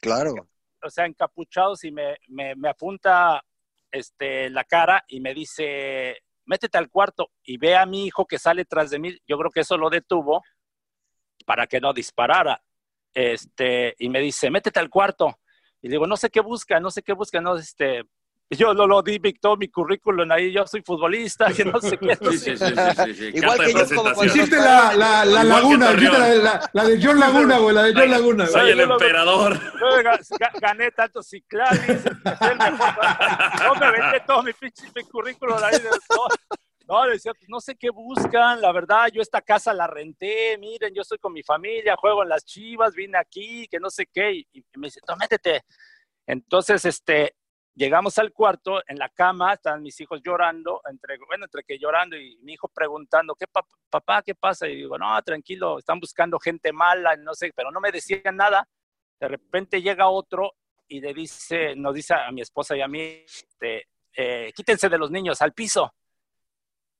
[0.00, 0.34] claro.
[0.82, 3.42] O sea, encapuchados y me, me, me apunta
[3.90, 8.38] este, la cara y me dice, métete al cuarto y ve a mi hijo que
[8.38, 9.16] sale tras de mí.
[9.26, 10.42] Yo creo que eso lo detuvo
[11.44, 12.62] para que no disparara.
[13.16, 15.38] Este, y me dice, métete al cuarto.
[15.80, 18.02] Y digo, no sé qué busca, no sé qué busca, no, este,
[18.50, 22.14] yo lo, lo di todo mi currículum ahí, yo soy futbolista, que no sé qué.
[22.14, 26.84] Sí, sí, sí, Igual que yo como Hiciste la, la, la laguna, hiciste la, la,
[26.84, 28.46] de John Laguna, güey, la de John Laguna.
[28.48, 29.58] Soy el emperador.
[30.60, 35.78] gané tanto ciclavis, no me vendé todo mi pinche mi currículum ahí.
[35.78, 36.28] De, todo.
[36.86, 40.56] No, le decía, pues no sé qué buscan, la verdad, yo esta casa la renté,
[40.56, 44.06] miren, yo estoy con mi familia, juego en las chivas, vine aquí, que no sé
[44.06, 45.64] qué, y, me dice, no, métete.
[46.26, 47.34] Entonces, este,
[47.74, 52.16] llegamos al cuarto, en la cama, están mis hijos llorando, entre, bueno, entre que llorando
[52.16, 53.46] y mi hijo preguntando, ¿qué
[53.90, 54.68] papá, qué pasa?
[54.68, 58.68] Y digo, no, tranquilo, están buscando gente mala, no sé, pero no me decían nada.
[59.18, 60.52] De repente llega otro
[60.86, 64.98] y le dice, nos dice a mi esposa y a mí, este, eh, quítense de
[64.98, 65.92] los niños al piso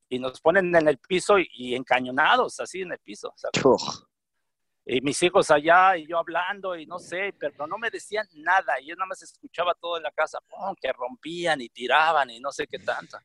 [0.08, 3.32] y nos ponen en el piso y, encañonados, así en el piso.
[4.84, 8.80] Y mis hijos allá y yo hablando y no sé, pero no me decían nada.
[8.80, 10.38] Y yo nada más escuchaba todo en la casa,
[10.80, 13.18] que rompían y tiraban y no sé qué tanto.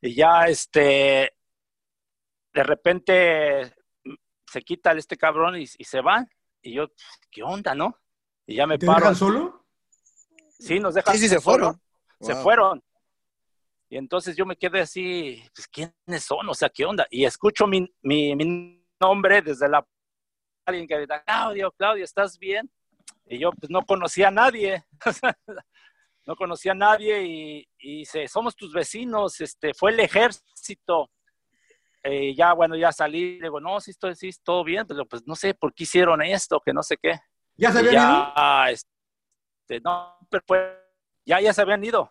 [0.00, 1.34] Y ya, este,
[2.52, 3.74] de repente
[4.46, 6.28] se quita este cabrón y, se van.
[6.62, 6.86] Y yo,
[7.30, 7.98] ¿qué onda, no?
[8.46, 9.00] Y ya me ¿Te paro.
[9.00, 9.66] dejan solo?
[10.50, 11.14] Sí, nos dejan.
[11.14, 11.80] Sí, sí, se fueron.
[12.20, 12.82] Se fueron.
[13.88, 16.48] Y entonces yo me quedé así, pues, ¿quiénes son?
[16.48, 17.06] O sea, ¿qué onda?
[17.10, 19.86] Y escucho mi, mi, mi nombre desde la...
[20.66, 22.70] Alguien que grita, Claudio, Claudio, ¿estás bien?
[23.26, 24.82] Y yo pues no conocía a nadie.
[26.26, 31.10] no conocía a nadie y, y, dice, somos tus vecinos, este, fue el ejército.
[32.02, 35.36] Eh, ya, bueno, ya salí, digo, no, sí, estoy, sí, todo bien, pero pues no
[35.36, 37.18] sé por qué hicieron esto, que no sé qué.
[37.56, 38.32] ¿Ya se habían ido?
[38.70, 40.78] Este, no, pero
[41.26, 42.10] ya, ya se habían ido.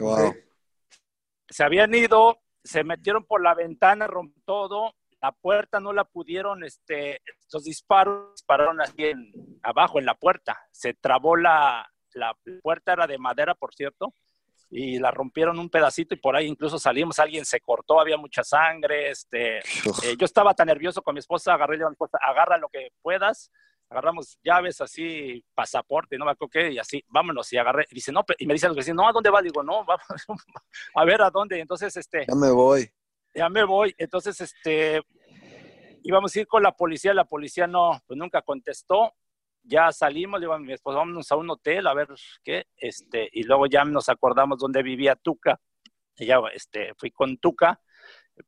[0.00, 0.32] Wow
[1.52, 6.64] se habían ido, se metieron por la ventana, rompieron todo, la puerta no la pudieron,
[6.64, 7.20] este,
[7.52, 9.32] los disparos dispararon así en,
[9.62, 14.14] abajo en la puerta, se trabó la, la puerta era de madera, por cierto,
[14.70, 18.42] y la rompieron un pedacito y por ahí incluso salimos, alguien se cortó, había mucha
[18.42, 22.56] sangre, este, eh, yo estaba tan nervioso con mi esposa, agarré a mi esposa, agarra
[22.56, 23.52] lo que puedas,
[23.92, 28.10] agarramos llaves así, pasaporte, no me acuerdo qué, y así, vámonos, y agarré, y dice,
[28.10, 29.42] no, y me dice los vecinos, no, ¿a dónde va?
[29.42, 30.06] Digo, no, vamos,
[30.94, 32.24] a ver a dónde, entonces, este...
[32.26, 32.90] Ya me voy.
[33.34, 35.02] Ya me voy, entonces, este,
[36.02, 39.12] íbamos a ir con la policía, la policía no, pues nunca contestó,
[39.62, 42.08] ya salimos, le digo a mi esposa, vámonos a un hotel, a ver
[42.42, 45.60] qué, este, y luego ya nos acordamos dónde vivía Tuca,
[46.16, 47.78] y ya, este, fui con Tuca,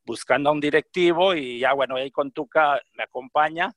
[0.07, 3.75] buscando a un directivo, y ya, bueno, ahí con Tuca me acompaña,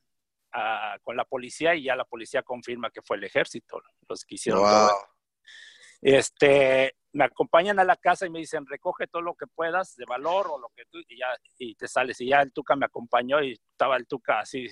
[1.01, 4.63] con la policía y ya la policía confirma que fue el ejército los que hicieron
[6.01, 10.05] Este, me acompañan a la casa y me dicen, recoge todo lo que puedas de
[10.05, 11.27] valor o lo que tú, y ya,
[11.57, 12.21] y te sales.
[12.21, 14.67] Y ya el Tuca me acompañó y estaba el Tuca así,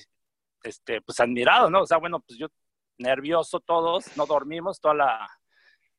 [0.64, 1.82] este, pues admirado, ¿no?
[1.82, 2.48] O sea, bueno, pues yo
[2.98, 5.30] nervioso todos, no dormimos toda la,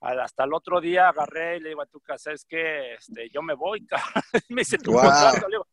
[0.01, 2.95] hasta el otro día agarré y le digo a Tuca, ¿sabes qué?
[2.95, 3.87] Este, yo me voy,
[4.49, 5.67] me dice, ¿tú digo,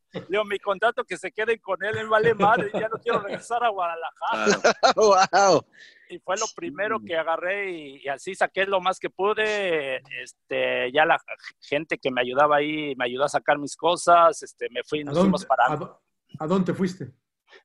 [0.46, 3.70] mi contrato que se quede con él, él vale madre, ya no quiero regresar a
[3.70, 4.46] Guadalajara.
[4.96, 5.66] wow.
[6.10, 10.02] Y fue lo primero que agarré y, y, así saqué lo más que pude.
[10.22, 11.20] Este, ya la
[11.60, 14.44] gente que me ayudaba ahí me ayudó a sacar mis cosas.
[14.44, 15.66] Este, me fui, nos fuimos para.
[15.66, 16.00] A,
[16.40, 17.12] ¿A dónde fuiste?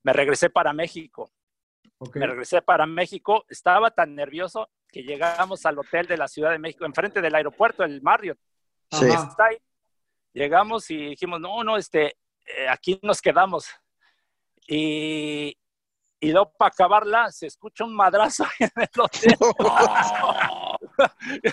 [0.02, 1.30] Me regresé para México.
[1.98, 2.20] Okay.
[2.20, 3.44] Me regresé para México.
[3.48, 7.84] Estaba tan nervioso que llegamos al hotel de la Ciudad de México, enfrente del aeropuerto,
[7.84, 8.38] el Marriott.
[8.90, 9.06] Sí.
[9.06, 9.58] Está ahí.
[10.32, 12.16] Llegamos y dijimos, no, no, este,
[12.68, 13.66] aquí nos quedamos.
[14.66, 15.56] Y,
[16.20, 19.36] y luego para acabarla se escucha un madrazo en el hotel.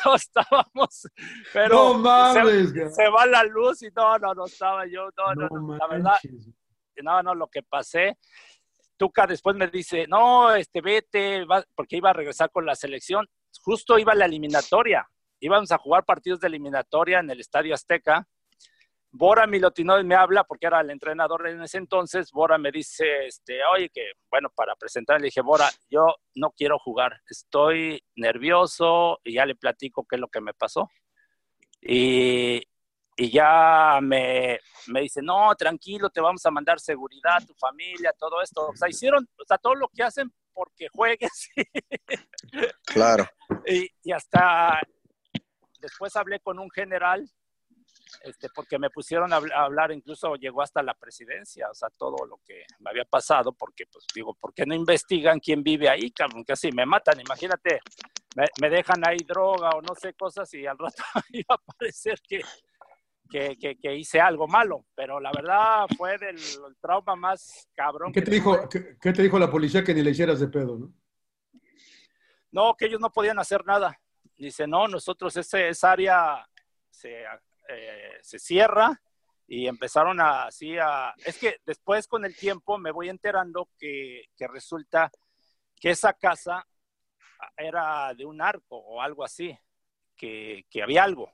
[0.06, 1.08] no estábamos,
[1.54, 5.36] pero no mames, se, se, va la luz y no, no, no estaba yo, no,
[5.36, 6.18] no, no la verdad,
[7.04, 8.18] no, no, lo que pasé.
[8.98, 13.28] Tuca después me dice, no, este, vete, porque iba a regresar con la selección.
[13.62, 15.08] Justo iba a la eliminatoria.
[15.39, 18.26] Íbamos a jugar partidos de eliminatoria en el Estadio Azteca.
[19.18, 22.32] Bora Milotinov me habla porque era el entrenador en ese entonces.
[22.34, 26.05] Bora me dice, este, oye, que bueno, para presentar, le dije, Bora, yo
[26.36, 30.89] no quiero jugar, estoy nervioso y ya le platico qué es lo que me pasó.
[31.80, 32.61] Y,
[33.16, 38.41] y ya me, me dice, no, tranquilo, te vamos a mandar seguridad, tu familia, todo
[38.41, 38.68] esto.
[38.68, 41.49] O sea, hicieron, o sea, todo lo que hacen porque juegues.
[42.86, 43.26] claro.
[43.68, 44.80] Y, y hasta
[45.80, 47.30] después hablé con un general
[48.22, 52.39] este, porque me pusieron a hablar, incluso llegó hasta la presidencia, o sea, todo lo
[52.45, 56.43] que me había pasado, porque, pues, digo, ¿por qué no investigan quién vive ahí, cabrón?
[56.43, 57.80] Que así me matan, imagínate,
[58.36, 62.20] me, me, dejan ahí droga o no sé, cosas, y al rato iba a parecer
[62.28, 62.41] que,
[63.30, 68.11] que, que, que hice algo malo, pero la verdad fue del el trauma más cabrón.
[68.11, 70.78] ¿Qué te, dijo, ¿qué, ¿Qué te dijo la policía que ni le hicieras de pedo,
[70.78, 70.93] no?
[72.51, 73.99] No, que ellos no podían hacer nada.
[74.38, 76.47] Dice, no, nosotros ese, esa área
[76.89, 77.26] se
[77.70, 79.01] eh, se cierra
[79.47, 81.13] y empezaron a, así a...
[81.24, 85.11] Es que después con el tiempo me voy enterando que, que resulta
[85.80, 86.66] que esa casa
[87.57, 89.55] era de un arco o algo así,
[90.16, 91.32] que, que había algo.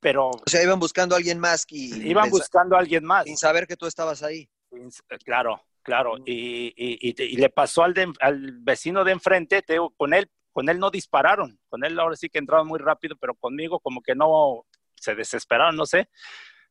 [0.00, 0.28] Pero...
[0.30, 1.66] O sea, iban buscando a alguien más.
[1.68, 3.24] Y iban buscando a alguien más.
[3.24, 4.48] Sin saber que tú estabas ahí.
[5.24, 6.16] Claro, claro.
[6.24, 10.14] Y, y, y, y le pasó al, de, al vecino de enfrente, te digo, con
[10.14, 11.60] él, con él no dispararon.
[11.68, 14.64] Con él ahora sí que entraron muy rápido, pero conmigo como que no,
[15.00, 16.08] se desesperaron, no sé.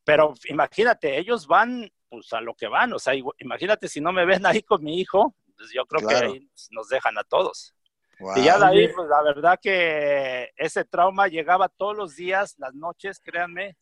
[0.03, 4.25] Pero imagínate, ellos van pues a lo que van, o sea, imagínate si no me
[4.25, 6.19] ven ahí con mi hijo, pues yo creo claro.
[6.32, 7.75] que ahí nos dejan a todos.
[8.19, 8.38] Wow.
[8.38, 12.73] Y ya de ahí, pues la verdad que ese trauma llegaba todos los días, las
[12.73, 13.77] noches, créanme,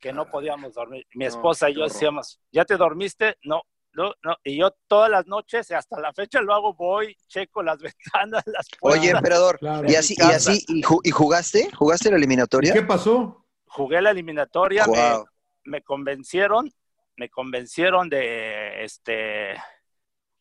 [0.00, 1.06] que no podíamos dormir.
[1.14, 3.36] Mi esposa no, y yo decíamos, ¿ya te dormiste?
[3.44, 3.62] No,
[3.92, 4.36] no, no.
[4.42, 7.78] Y yo todas las noches, hasta la fecha lo hago, voy, checo las
[8.14, 9.02] ventanas, las puertas.
[9.02, 9.88] Oye, emperador, claro.
[9.88, 11.70] ¿y así, y así, y, y jugaste?
[11.76, 12.70] ¿Jugaste la eliminatoria?
[12.70, 13.44] ¿Y ¿Qué pasó?
[13.70, 15.26] Jugué la eliminatoria, wow.
[15.64, 16.72] me, me, convencieron,
[17.16, 19.54] me convencieron de, este,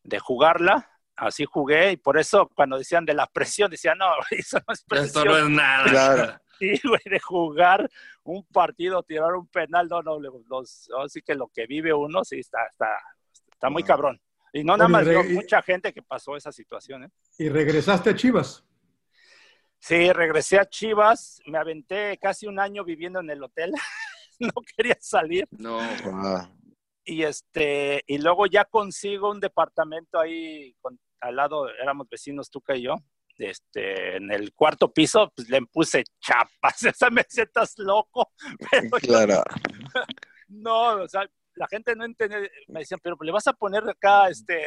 [0.04, 4.58] de jugarla, así jugué, y por eso cuando decían de la presión, decían, no, eso
[4.68, 5.08] no es presión.
[5.08, 5.86] Esto no es nada.
[5.86, 6.34] Claro.
[6.60, 7.90] Sí, güey, de jugar
[8.22, 12.40] un partido, tirar un penal, no, no, los, así que lo que vive uno, sí,
[12.40, 13.00] está, está,
[13.50, 14.20] está muy cabrón.
[14.52, 17.10] Y no nada más, yo, mucha gente que pasó esa situación, ¿eh?
[17.38, 18.66] ¿Y regresaste a Chivas?
[19.80, 23.72] Sí, regresé a Chivas, me aventé casi un año viviendo en el hotel,
[24.40, 25.48] no quería salir.
[25.52, 25.80] No.
[27.06, 32.76] Y este, y luego ya consigo un departamento ahí con, al lado, éramos vecinos Tuca
[32.76, 32.96] y yo,
[33.38, 38.32] este, en el cuarto piso, pues le puse chapas, esa me estás loco.
[38.72, 39.44] Pero claro.
[39.96, 40.02] Yo,
[40.50, 44.30] no, o sea, la gente no entendía, me decían, pero le vas a poner acá
[44.30, 44.62] este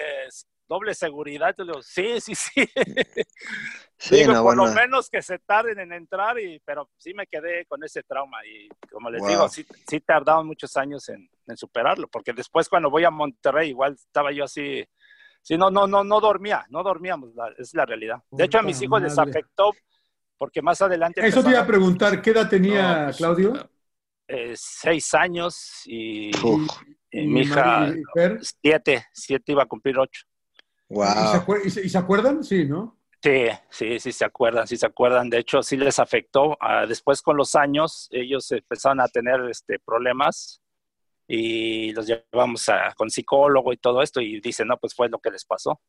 [0.73, 1.55] doble seguridad.
[1.57, 2.66] Yo le digo, sí, sí, sí.
[3.99, 4.66] sí digo, no, por bueno.
[4.66, 8.39] lo menos que se tarden en entrar, y, pero sí me quedé con ese trauma.
[8.47, 9.29] Y como les wow.
[9.29, 13.70] digo, sí, sí tardaron muchos años en, en, superarlo, porque después cuando voy a Monterrey,
[13.70, 14.85] igual estaba yo así,
[15.43, 18.23] sí, no, no, no, no dormía, no dormíamos, la, es la realidad.
[18.31, 19.73] De hecho, a mis hijos les afectó,
[20.39, 21.25] porque más adelante...
[21.27, 23.70] Eso te iba a preguntar, ¿qué edad tenía no, pues, Claudio?
[24.27, 26.31] Eh, seis años y,
[27.11, 27.93] y mi hija
[28.41, 30.23] siete, siete iba a cumplir ocho.
[30.93, 31.43] Wow.
[31.64, 32.45] ¿Y, se ¿Y, se acuerdan?
[32.45, 32.99] Sí, ¿no?
[33.22, 35.30] Sí, sí, sí se acuerdan, sí se acuerdan.
[35.30, 36.51] De hecho, sí les afectó.
[36.51, 40.61] Uh, después, con los años, ellos empezaron a tener este, problemas
[41.26, 45.18] y los llevamos a, con psicólogo y todo esto y dicen, no, pues fue lo
[45.18, 45.80] que les pasó.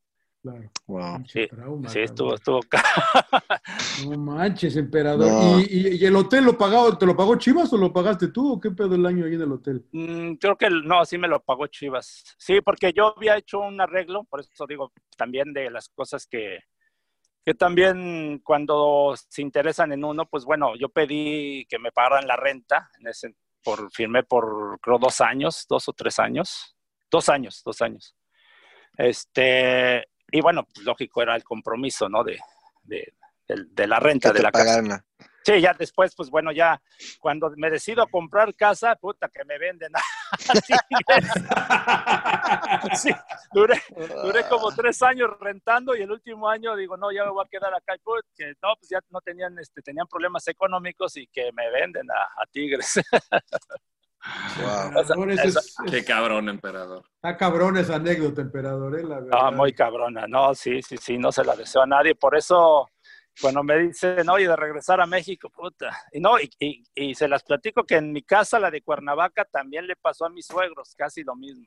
[0.44, 0.70] Claro.
[0.86, 1.24] Wow.
[1.26, 2.60] Sí, trauma, sí estuvo, estuvo.
[4.10, 5.26] no manches, emperador.
[5.26, 5.58] No.
[5.58, 8.52] ¿Y, ¿Y, ¿Y, el hotel lo pagó, te lo pagó Chivas o lo pagaste tú
[8.52, 9.86] o qué pedo el año ahí en el hotel?
[9.92, 12.36] Mm, creo que no, sí me lo pagó Chivas.
[12.36, 16.58] Sí, porque yo había hecho un arreglo, por eso digo también de las cosas que,
[17.42, 22.36] que también cuando se interesan en uno, pues bueno, yo pedí que me pagaran la
[22.36, 26.76] renta en ese por, firmé por, creo, dos años, dos o tres años.
[27.10, 28.14] Dos años, dos años.
[28.98, 30.04] Este,
[30.34, 32.24] y bueno, pues, lógico era el compromiso, ¿no?
[32.24, 32.40] De,
[32.82, 33.14] de,
[33.46, 35.04] de, la renta de la casa.
[35.44, 36.82] Sí, ya después, pues bueno, ya
[37.20, 39.92] cuando me decido a comprar casa, puta, que me venden
[42.96, 43.10] sí,
[43.52, 43.80] duré,
[44.24, 47.48] duré, como tres años rentando y el último año digo, no, ya me voy a
[47.48, 47.94] quedar acá.
[48.34, 52.44] Que no, pues ya no tenían, este, tenían problemas económicos y que me venden a,
[52.50, 52.94] Tigres.
[54.62, 55.26] Wow.
[55.90, 57.04] qué cabrón, emperador.
[57.16, 59.02] Está cabrón esa anécdota, emperador, ¿eh?
[59.04, 60.26] La muy cabrona.
[60.26, 62.14] No, sí, sí, sí, no se la deseo a nadie.
[62.14, 62.88] Por eso
[63.40, 65.90] cuando me dicen, oye, de regresar a México, puta.
[66.12, 69.86] Y no, y, y, se las platico que en mi casa, la de Cuernavaca, también
[69.86, 71.66] le pasó a mis suegros, casi lo mismo.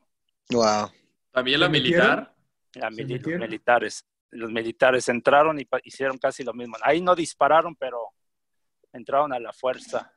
[0.49, 0.91] Wow.
[1.31, 2.33] ¿También la militar?
[2.73, 4.05] La militares.
[4.31, 6.77] Los militares entraron y hicieron casi lo mismo.
[6.81, 7.99] Ahí no dispararon, pero
[8.93, 10.13] entraron a la fuerza.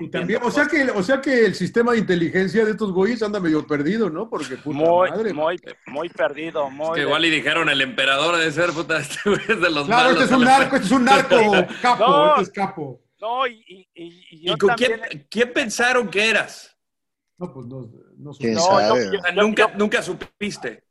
[0.00, 3.22] Y también, o sea, que, o sea que el sistema de inteligencia de estos güeyes
[3.22, 4.30] anda medio perdido, ¿no?
[4.30, 5.32] Porque puta muy, madre.
[5.34, 6.94] Muy, muy perdido, muy.
[6.94, 10.10] que igual y dijeron el emperador de ser puta, este güey es de los Claro,
[10.12, 11.36] este es un narco, este es un narco,
[11.82, 13.02] capo, este es capo.
[13.20, 13.62] No, y,
[13.94, 16.76] y, y yo con quién, quién, pensaron que eras?
[17.36, 17.82] No, pues no,
[18.16, 20.82] no, no nunca, nunca supiste.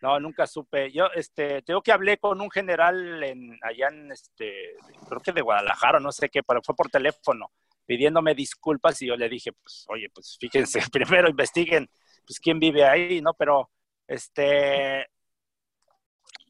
[0.00, 0.90] No, nunca supe.
[0.90, 4.74] Yo, este, tengo que hablé con un general en, allá en, este,
[5.08, 7.50] creo que de Guadalajara, no sé qué, pero fue por teléfono
[7.86, 11.88] pidiéndome disculpas y yo le dije, pues, oye, pues fíjense, primero investiguen,
[12.26, 13.34] pues, quién vive ahí, ¿no?
[13.34, 13.70] Pero,
[14.06, 15.06] este,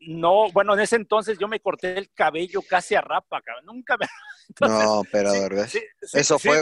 [0.06, 3.66] no, bueno, en ese entonces yo me corté el cabello casi a rapa, cabrón.
[3.66, 4.06] Nunca me...
[4.60, 5.32] no, pero
[5.66, 5.80] sí,
[6.12, 6.58] Eso fue.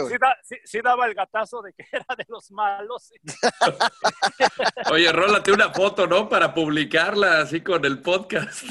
[0.63, 3.11] Sí, daba el gatazo de que era de los malos.
[4.91, 6.29] Oye, rólate una foto, ¿no?
[6.29, 8.63] Para publicarla así con el podcast.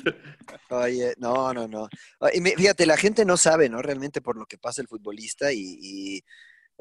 [0.70, 1.88] Oye, no, no, no.
[2.32, 3.82] Y fíjate, la gente no sabe, ¿no?
[3.82, 6.22] Realmente por lo que pasa el futbolista y,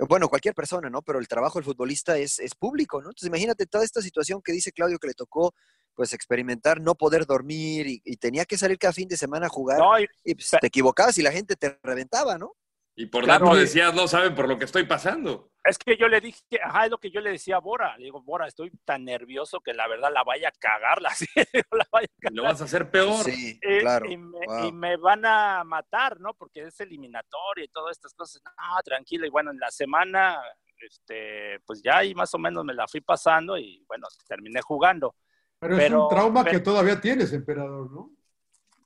[0.08, 1.02] bueno, cualquier persona, ¿no?
[1.02, 3.10] Pero el trabajo del futbolista es, es público, ¿no?
[3.10, 5.54] Entonces imagínate toda esta situación que dice Claudio que le tocó
[6.00, 9.82] pues experimentar, no poder dormir y, tenía que salir cada fin de semana a jugar
[10.24, 12.54] y, pues, te equivocabas y la gente te reventaba, ¿no?
[12.96, 15.52] Y por tanto decías, no saben por lo que estoy pasando.
[15.62, 17.98] Es que yo le dije, ajá, es lo que yo le decía a Bora.
[17.98, 21.02] Le digo, Bora, estoy tan nervioso que la verdad la vaya a cagar.
[21.02, 21.10] La,
[21.74, 22.34] la vaya a cagar.
[22.34, 23.26] Lo vas a hacer peor.
[23.26, 24.10] Sí, claro.
[24.10, 26.34] Y me, van a matar, ¿no?
[26.34, 28.42] Porque es eliminatorio y todas estas cosas.
[28.46, 29.26] No, tranquilo.
[29.26, 30.42] Y bueno, en la semana,
[30.78, 35.14] este, pues ya ahí más o menos me la fui pasando y bueno, terminé jugando.
[35.60, 38.12] Pero, es un trauma que todavía tienes, emperador, ¿no?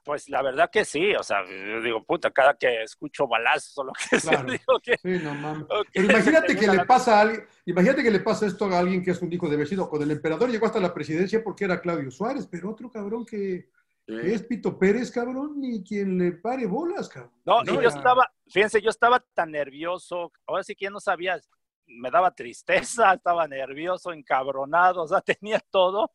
[0.04, 3.84] Pues la verdad que sí, o sea, yo digo, puta, cada que escucho balazos o
[3.86, 4.98] lo que sea, digo que...
[4.98, 5.66] Sí, no mames.
[5.94, 9.12] Pero imagínate que le pasa a alguien, imagínate que le pasa esto a alguien que
[9.12, 9.88] es un hijo de vecino.
[9.88, 13.70] Con el emperador llegó hasta la presidencia porque era Claudio Suárez, pero otro cabrón que,
[14.06, 17.32] es Pito Pérez, cabrón, ni quien le pare bolas, cabrón.
[17.46, 21.40] No, y yo estaba, fíjense, yo estaba tan nervioso, ahora sí que ya no sabía,
[21.86, 26.12] me daba tristeza, estaba nervioso, encabronado, o sea, tenía todo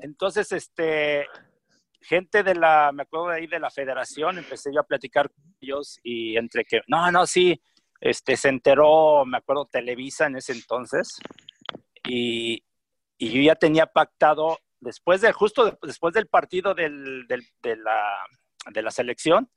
[0.00, 1.26] entonces, este,
[2.02, 5.44] gente de la, me acuerdo de ahí de la federación, empecé yo a platicar con
[5.60, 7.60] ellos y entre que, no, no, sí,
[8.00, 11.18] este, se enteró, me acuerdo, Televisa en ese entonces,
[12.04, 12.64] y,
[13.16, 18.26] y yo ya tenía pactado, después de, justo después del partido del, de, la,
[18.72, 19.50] de la selección,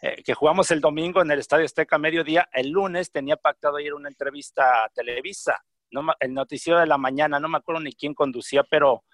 [0.00, 3.92] eh, que jugamos el domingo en el Estadio Azteca mediodía, el lunes tenía pactado ir
[3.92, 7.92] a una entrevista a Televisa, no, el noticiero de la mañana, no me acuerdo ni
[7.92, 9.04] quién conducía, pero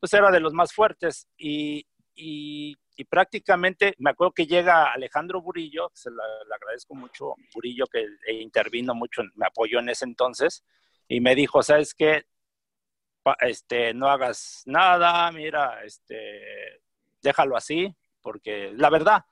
[0.00, 2.76] pues era de los más fuertes y, y,
[3.08, 6.22] prácticamente me acuerdo que llega Alejandro Burillo, se le
[6.54, 10.64] agradezco mucho, Burillo que intervino mucho, me apoyó en ese entonces
[11.08, 12.24] y me dijo, ¿sabes qué?
[13.40, 16.82] Este, no hagas nada, mira, este,
[17.22, 19.24] déjalo así, porque la verdad,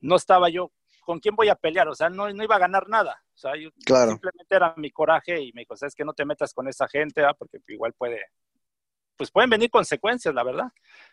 [0.00, 0.72] no estaba yo,
[1.04, 1.88] ¿con quién voy a pelear?
[1.88, 3.22] O sea, no, no iba a ganar nada.
[3.34, 6.52] O sea, yo simplemente era mi coraje y me dijo, ¿sabes que No te metas
[6.52, 8.20] con esa gente, ah, porque igual puede,
[9.18, 10.68] pues pueden venir consecuencias, la verdad.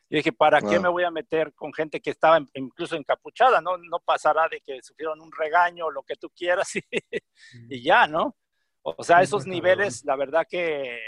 [0.08, 3.60] Y dije, ¿para qué me voy a meter con gente que estaba incluso encapuchada?
[3.62, 6.72] No, no pasará de que sufrieron un regaño o lo que tú quieras
[7.70, 8.36] y, ya, ¿no?
[8.84, 11.00] O sea, esos niveles, la verdad que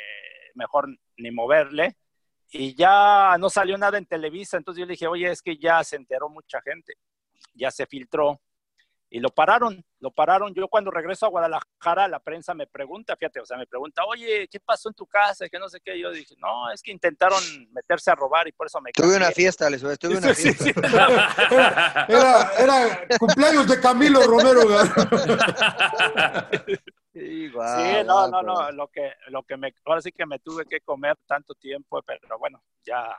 [0.55, 0.87] mejor
[1.17, 1.95] ni moverle.
[2.49, 5.83] Y ya no salió nada en Televisa, entonces yo le dije, oye, es que ya
[5.83, 6.93] se enteró mucha gente,
[7.53, 8.41] ya se filtró
[9.09, 10.53] y lo pararon, lo pararon.
[10.53, 14.47] Yo cuando regreso a Guadalajara, la prensa me pregunta, fíjate, o sea, me pregunta, oye,
[14.49, 15.47] ¿qué pasó en tu casa?
[15.47, 15.97] Que no sé qué.
[15.99, 17.41] Yo dije, no, es que intentaron
[17.71, 20.65] meterse a robar y por eso me Tuve una fiesta, les tuve una fiesta.
[22.07, 24.61] Era, era, cumpleaños de Camilo Romero.
[27.13, 27.51] sí,
[28.05, 31.17] no, no, no, lo que, lo que me, ahora sí que me tuve que comer
[31.25, 33.15] tanto tiempo, pero bueno, ya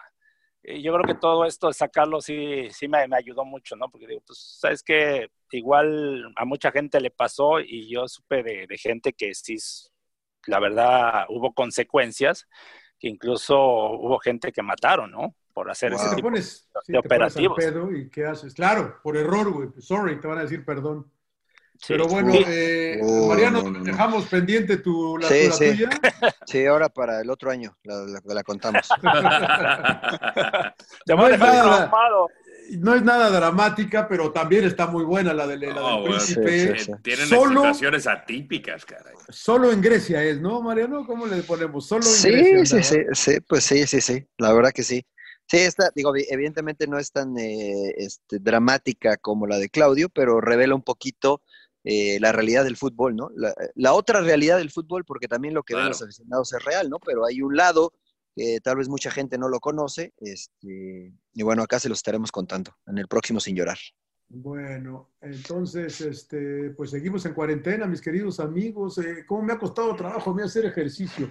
[0.82, 3.88] yo creo que todo esto, sacarlo, sí, sí me, me, ayudó mucho, ¿no?
[3.88, 8.66] Porque digo, pues, sabes que igual a mucha gente le pasó y yo supe de,
[8.66, 9.56] de gente que sí
[10.46, 12.46] la verdad hubo consecuencias,
[12.98, 15.34] que incluso hubo gente que mataron, ¿no?
[15.52, 17.56] Por hacer ese Te tipo pones, sí, de te pones al operativos.
[17.56, 18.54] pedo y ¿qué haces?
[18.54, 19.68] Claro, por error, güey.
[19.78, 21.10] Sorry, te van a decir perdón.
[21.80, 21.86] Sí.
[21.94, 23.84] Pero bueno, eh, Oh, Mariano, no, no, no.
[23.84, 25.70] dejamos pendiente tu, la, Sí, la sí.
[25.70, 25.88] tuya.
[26.46, 28.88] Sí, ahora para el otro año la, la- la contamos.
[31.06, 31.90] No voy a es dejar nada-
[32.80, 36.76] no es nada dramática, pero también está muy buena la, de, la del bueno, príncipe.
[36.78, 36.92] sí, sí.
[37.02, 39.14] Tienen Solo- situaciones atípicas, caray.
[39.30, 41.06] Solo en Grecia es, ¿no, Mariano?
[41.06, 41.86] ¿Cómo le ponemos?
[41.86, 42.82] Solo en Sí, Grecia.
[42.82, 45.02] sí, sí, sí, pues sí, sí, sí, la verdad que sí.
[45.50, 50.10] Sí, esta, digo, evi- evidentemente no es tan eh, este, dramática como la de Claudio,
[50.10, 51.40] pero revela un poquito
[51.90, 53.30] eh, la realidad del fútbol, ¿no?
[53.34, 55.92] La, la otra realidad del fútbol, porque también lo que ven Claro.
[55.94, 56.98] los aficionados es real, ¿no?
[56.98, 57.94] Pero hay un lado
[58.36, 62.30] que tal vez mucha gente no lo conoce, este, y bueno, acá se lo estaremos
[62.30, 63.78] contando en el próximo Sin Llorar.
[64.28, 68.98] Bueno, entonces, este, pues seguimos en cuarentena, mis queridos amigos.
[68.98, 71.30] Eh, ¿Cómo me ha costado trabajo a mí hacer ejercicio?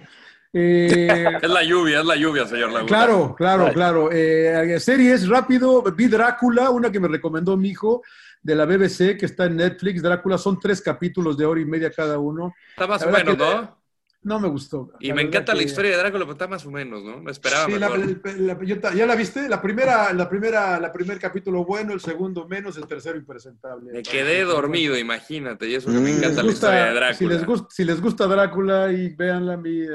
[0.52, 2.86] Eh, Es la lluvia, es la lluvia, señor Laguna.
[2.88, 4.08] Claro, claro, claro.
[4.10, 8.02] Eh, series, rápido, vi Drácula, una que me recomendó mi hijo
[8.42, 10.02] de la BBC, que está en Netflix.
[10.02, 12.54] Drácula, son tres capítulos de hora y media cada uno.
[12.70, 13.78] Está más La o menos, ¿no?
[14.20, 14.90] No me gustó.
[14.98, 17.22] Y La me encanta la historia de Drácula, pero está más o menos, ¿no?
[17.22, 18.20] Me esperaba Sí, la- mejor.
[18.40, 19.48] la- yo ta- ¿Ya la viste?
[19.48, 23.92] La primera, la primera, la primer capítulo bueno, el segundo menos, el tercero impresentable.
[23.92, 26.18] Me quedé dormido, imagínate, y eso que me Mm.
[26.18, 27.14] encanta la historia de Drácula.
[27.14, 29.86] si, les gusta, si les gusta Drácula y véanla, mi, eh,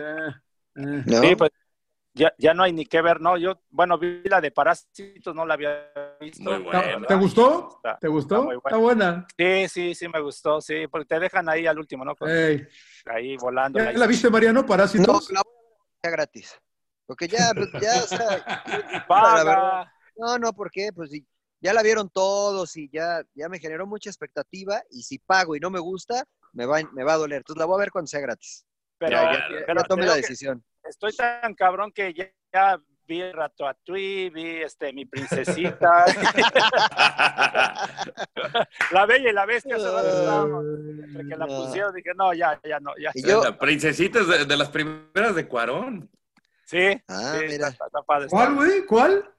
[0.78, 1.04] eh.
[1.06, 1.22] ¿no?
[1.22, 1.52] Sí, pues
[2.14, 3.38] ya, ya no hay ni que ver, ¿no?
[3.38, 6.44] Yo, bueno, vi la de Parásitos, no la había visto.
[6.44, 7.08] Muy buena.
[7.08, 7.70] ¿Te gustó?
[7.78, 8.36] Está- ¿Te gustó?
[8.36, 8.62] está muy buena.
[8.66, 9.28] Está buena.
[9.38, 12.16] Sí, sí, sí, me gustó, sí, porque te dejan ahí al último, ¿no?
[12.28, 12.68] Ey.
[13.06, 13.80] ahí volando.
[13.80, 13.96] ¿Ya ahí.
[13.98, 14.62] la viste, Mariano?
[14.62, 15.32] No, Parásitos.
[15.32, 15.54] la voy
[16.04, 16.60] a ver gratis.
[17.06, 18.28] Porque ya, pues, ya, o sea,
[18.92, 19.94] la Paga.
[20.16, 20.92] No, no, ¿por qué?
[20.94, 21.26] Pues sí,
[21.60, 25.60] ya la vieron todos y ya, ya me generó mucha expectativa y si pago y
[25.60, 27.38] no me gusta, me va, me va a doler.
[27.38, 28.66] Entonces la voy a ver cuando sea gratis.
[29.00, 30.64] pero, ya, ya, pero tomé te la que decisión.
[30.84, 36.06] Estoy tan cabrón que ya, ya vi Ratatouille, vi este, mi princesita.
[38.92, 40.66] la bella y la bestia estábamos,
[41.04, 43.12] entre que la pusieron, dije, no, ya, ya no, ya.
[43.14, 46.10] Y yo, La princesita es de, de las primeras de Cuarón.
[46.66, 47.68] Sí, Ah, sí, mira.
[47.68, 48.26] Está, está padre.
[48.26, 48.86] está ¿Cuál, güey?
[48.86, 49.30] ¿Cuál?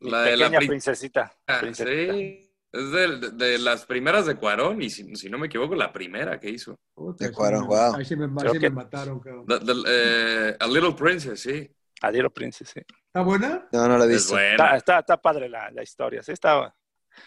[0.00, 1.32] Mi La de la pequeña prin- princesita.
[1.46, 2.12] Ah, princesita.
[2.14, 5.74] Sí, es de, de- de las primeras de Cuarón, y si, si no me equivoco,
[5.74, 6.78] la primera que hizo.
[7.18, 7.94] De Cuarón, wow.
[7.96, 9.46] Ahí sí me, ahí Creo sí que- me mataron, cabrón.
[9.46, 11.68] The- the- eh, A Little Princess, sí.
[12.02, 12.80] A Little Princess, sí.
[12.80, 13.68] ¿Está buena?
[13.72, 14.22] no, no la he Es.
[14.24, 14.76] Está, buena.
[14.76, 16.74] está, está padre la, la historia, sí, está.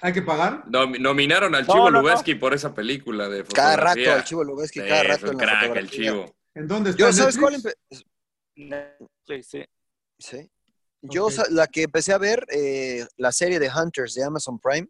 [0.01, 0.63] ¿Hay que pagar?
[0.65, 2.01] Nom- nominaron al No, Chivo no, no.
[2.01, 4.05] Lubeski por esa película de Cada fotografía.
[4.07, 5.89] rato, el chivo Lubeski, Sí, cada es rato un en la crack, el.
[5.89, 6.35] Chivo.
[6.55, 7.01] ¿En dónde está?
[7.01, 7.55] Yo, ¿En ¿sabes cuál?
[7.55, 7.75] Empe-
[9.27, 9.65] Sí, sí.
[10.19, 10.49] Sí.
[11.01, 14.87] Yo la que empecé a ver, eh, la serie de Hunters de Amazon Prime,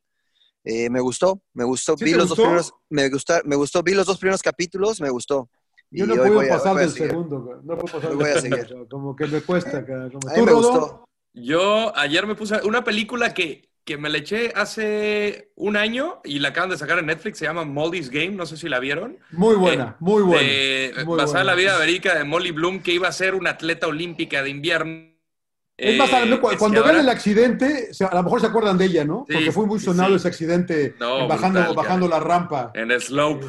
[0.63, 1.97] eh, me gustó, me gustó.
[1.97, 5.09] ¿Sí vi los dos primeros, me gustó, me gustó, vi los dos primeros capítulos, me
[5.09, 5.49] gustó.
[5.91, 7.11] Yo no puedo pasar del seguir.
[7.11, 7.61] segundo.
[7.63, 8.87] No puedo pasar voy a segundo, seguir.
[8.89, 9.85] Como que me cuesta.
[9.85, 10.57] Como- A mí ¿Tú, me Rodo?
[10.71, 11.05] gustó.
[11.33, 16.39] Yo ayer me puse una película que, que me la eché hace un año y
[16.39, 19.17] la acaban de sacar en Netflix, se llama Molly's Game, no sé si la vieron.
[19.31, 20.41] Muy buena, Eh, muy buena.
[20.41, 23.51] de- muy basada en la vida verídica de Molly Bloom, que iba a ser una
[23.51, 25.12] atleta olímpica de invierno.
[25.75, 29.05] Es más, Eh, cuando vean ahora- el accidente, a lo mejor se acuerdan de ella,
[29.05, 29.25] ¿no?
[29.27, 30.15] Sí, Porque fue muy sonado sí.
[30.17, 32.71] ese accidente No, bajando, brutal, bajando la rampa.
[32.75, 33.47] En el slope,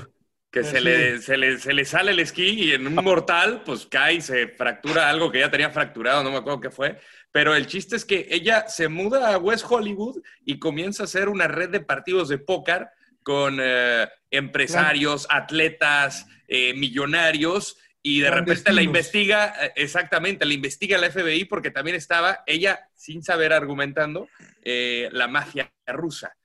[0.50, 0.84] que Eh, se, sí.
[0.84, 4.20] le, se, le, se le sale el esquí y en un mortal, pues cae y
[4.22, 6.98] se fractura algo que ya tenía fracturado, no me acuerdo qué fue.
[7.30, 11.28] Pero el chiste es que ella se muda a West Hollywood y comienza a hacer
[11.28, 12.88] una red de partidos de póker
[13.22, 17.76] con eh, empresarios, atletas, eh, millonarios.
[18.06, 18.84] Y de repente la Clandestinos.
[18.84, 24.28] investiga, eh, exactamente, la investiga la FBI porque también estaba ella, sin saber argumentando,
[24.62, 26.36] eh, la mafia rusa.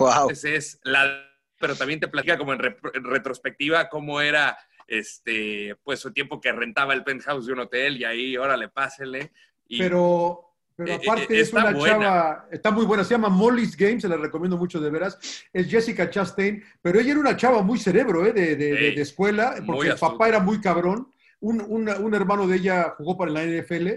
[0.00, 0.22] Wow.
[0.22, 0.44] Entonces
[0.74, 6.00] es la, pero también te platica como en, re- en retrospectiva cómo era este, pues
[6.00, 9.32] su tiempo que rentaba el penthouse de un hotel y ahí, órale, pásele.
[9.68, 11.98] Y, Pero, pero Eh, aparte eh, es una buena.
[11.98, 15.18] chava, está muy buena, se llama Molly's Game, se la recomiendo mucho de veras.
[15.52, 18.32] Es Jessica Chastain, pero ella era una chava muy cerebro, ¿eh?
[18.32, 21.08] de, de- de- escuela, porque el papá era muy cabrón.
[21.40, 23.88] Un, un- un hermano de ella jugó para la NFL,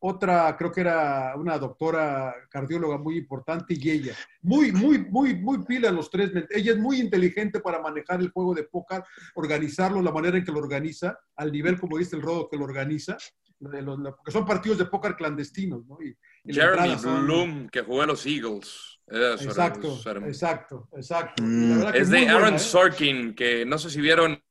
[0.00, 4.14] otra creo que era una doctora cardióloga muy importante y ella.
[4.42, 6.30] Muy, muy, muy, muy pila los tres.
[6.50, 9.02] Ella es muy inteligente para manejar el juego de póker,
[9.34, 12.64] organizarlo, la manera en que lo organiza, al nivel, como dice el Rodo, que lo
[12.64, 13.16] organiza.
[13.60, 15.98] De los- porque son partidos de póker clandestinos, ¿no?
[16.02, 19.00] Y, y Jeremy son- Bloom, que jugó a los Eagles.
[19.10, 20.26] Exacto, hermano.
[20.26, 21.42] exacto, exacto.
[21.42, 21.80] Mm.
[21.82, 22.58] La Es de buena, Aaron ¿eh?
[22.58, 24.42] Sorkin, que no sé si vieron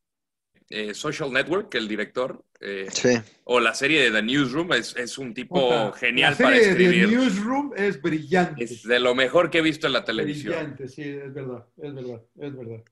[0.70, 3.10] eh, Social Network, el director, eh, Sí.
[3.46, 6.74] o la serie de The Newsroom, es, es un tipo Puta, genial la para serie
[6.76, 7.10] de escribir.
[7.10, 8.64] Newsroom es brillante.
[8.66, 10.54] Es de lo mejor que he visto en la televisión.
[10.56, 12.84] Brillante, sí, es verdad, es verdad, es verdad.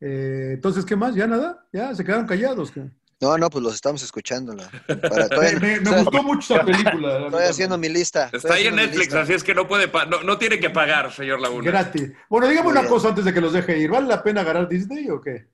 [0.00, 1.14] Eh, entonces, ¿qué más?
[1.14, 1.68] ¿Ya nada?
[1.72, 2.72] ¿Ya se quedaron callados?
[2.72, 2.90] ¿qué?
[3.22, 4.52] No, no, pues los estamos escuchando.
[4.54, 7.24] la- para- Me, todavía- me- me estoy- gustó mucho esa película.
[7.26, 8.28] Estoy haciendo mi lista.
[8.32, 11.40] Está ahí en Netflix, así es que no puede, no, no tiene que pagar, señor
[11.40, 11.64] Laguna.
[11.70, 12.12] Gratis.
[12.28, 13.90] Bueno, dígame una cosa antes de que los deje ir.
[13.90, 15.46] ¿Vale la pena ganar Disney o qué?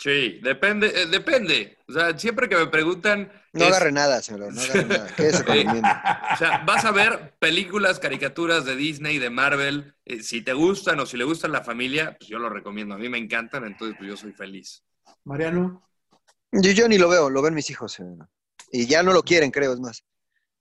[0.00, 1.76] Sí, depende, eh, depende.
[1.88, 3.32] O sea, siempre que me preguntan.
[3.52, 4.52] No es- agarre nada, señor.
[4.54, 5.08] No agarre nada.
[5.16, 5.66] Quédese con Eh.
[6.34, 9.94] O sea, vas a ver películas, caricaturas de Disney, de Marvel.
[10.04, 12.94] eh, si te gustan o si le gustan la familia, pues yo lo recomiendo.
[12.94, 14.84] A mí me encantan, entonces pues yo soy feliz.
[15.24, 15.82] Mariano.
[16.52, 17.92] Yo, yo ni lo veo, lo ven mis hijos.
[17.92, 18.28] señor.
[18.70, 20.04] Y ya no lo quieren, creo, es más.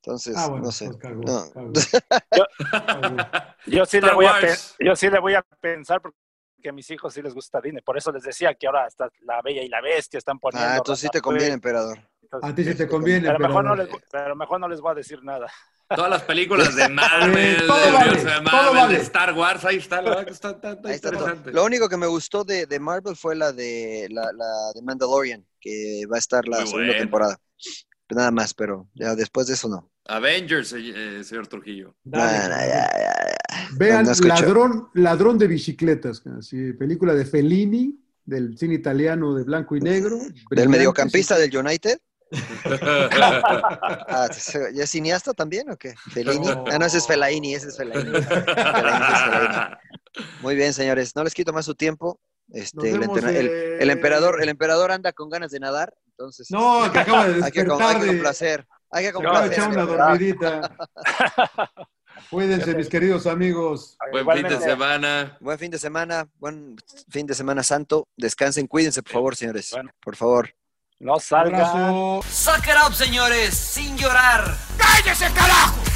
[0.01, 0.85] Entonces, Ah, bueno, no sé.
[0.85, 1.51] pues cagó, No.
[1.51, 1.73] cagó.
[3.65, 4.39] Yo sí, le voy a
[4.79, 6.15] yo sí le voy a pensar porque
[6.69, 7.81] a mis hijos sí les gusta Disney.
[7.81, 10.69] Por eso les decía que ahora está La Bella y la Bestia están poniendo.
[10.69, 11.99] Ah, entonces sí te conviene, emperador.
[12.41, 13.27] A ti sí te conviene.
[13.27, 15.47] Pero mejor, no les, pero mejor no les voy a decir nada.
[15.95, 18.95] Todas las películas de Marvel, todo vale, de todo Marvel, vale.
[18.97, 21.19] de Star Wars, ahí está, la verdad que está, está- está Ahí está todo.
[21.21, 21.51] interesante.
[21.53, 25.45] Lo único que me gustó de, de Marvel fue la de la, la de Mandalorian,
[25.61, 26.99] que va a estar la Muy segunda bueno.
[27.01, 27.37] temporada.
[28.09, 29.89] Nada más, pero ya después de eso no.
[30.05, 31.95] Avengers, eh, señor Trujillo.
[32.03, 32.37] Dale.
[32.37, 33.67] No, no, ya, ya, ya.
[33.73, 39.75] Vean No ladrón, ladrón de bicicletas, así, película de Fellini, del cine italiano de blanco
[39.75, 40.17] y negro.
[40.51, 41.41] ¿Del mediocampista sí.
[41.41, 41.99] del United?
[42.31, 44.27] Ah,
[44.73, 45.93] ¿Ya es cineasta también o qué?
[46.13, 46.47] ¿Fellini?
[46.47, 46.65] No.
[46.71, 48.11] Ah, no, ese es Fellaini, ese es Fellaini.
[50.41, 52.19] Muy bien, señores, no les quito más su tiempo.
[52.49, 56.49] Este, el, vemos, entena- el- el emperador, el emperador anda con ganas de nadar, entonces
[56.49, 58.67] No, que acaba de hay que, com- despertar hay que complacer.
[58.89, 59.73] Hay que Se acaba de complacer.
[59.73, 60.77] echar una dormidita.
[62.31, 63.97] Cuídense, mis queridos amigos.
[64.11, 65.37] Buen fin de semana.
[65.41, 66.75] Buen fin de semana, buen
[67.09, 68.07] fin de semana santo.
[68.17, 69.69] Descansen, cuídense, por favor, señores.
[69.71, 69.91] Bueno.
[70.01, 70.49] Por favor.
[70.99, 72.23] No salgan.
[72.23, 74.57] Suck it up, señores, sin llorar.
[74.77, 75.87] ¡Cállese, carajo!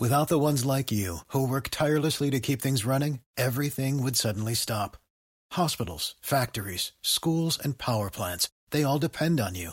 [0.00, 4.54] Without the ones like you, who work tirelessly to keep things running, everything would suddenly
[4.54, 4.96] stop.
[5.52, 9.72] Hospitals, factories, schools, and power plants, they all depend on you.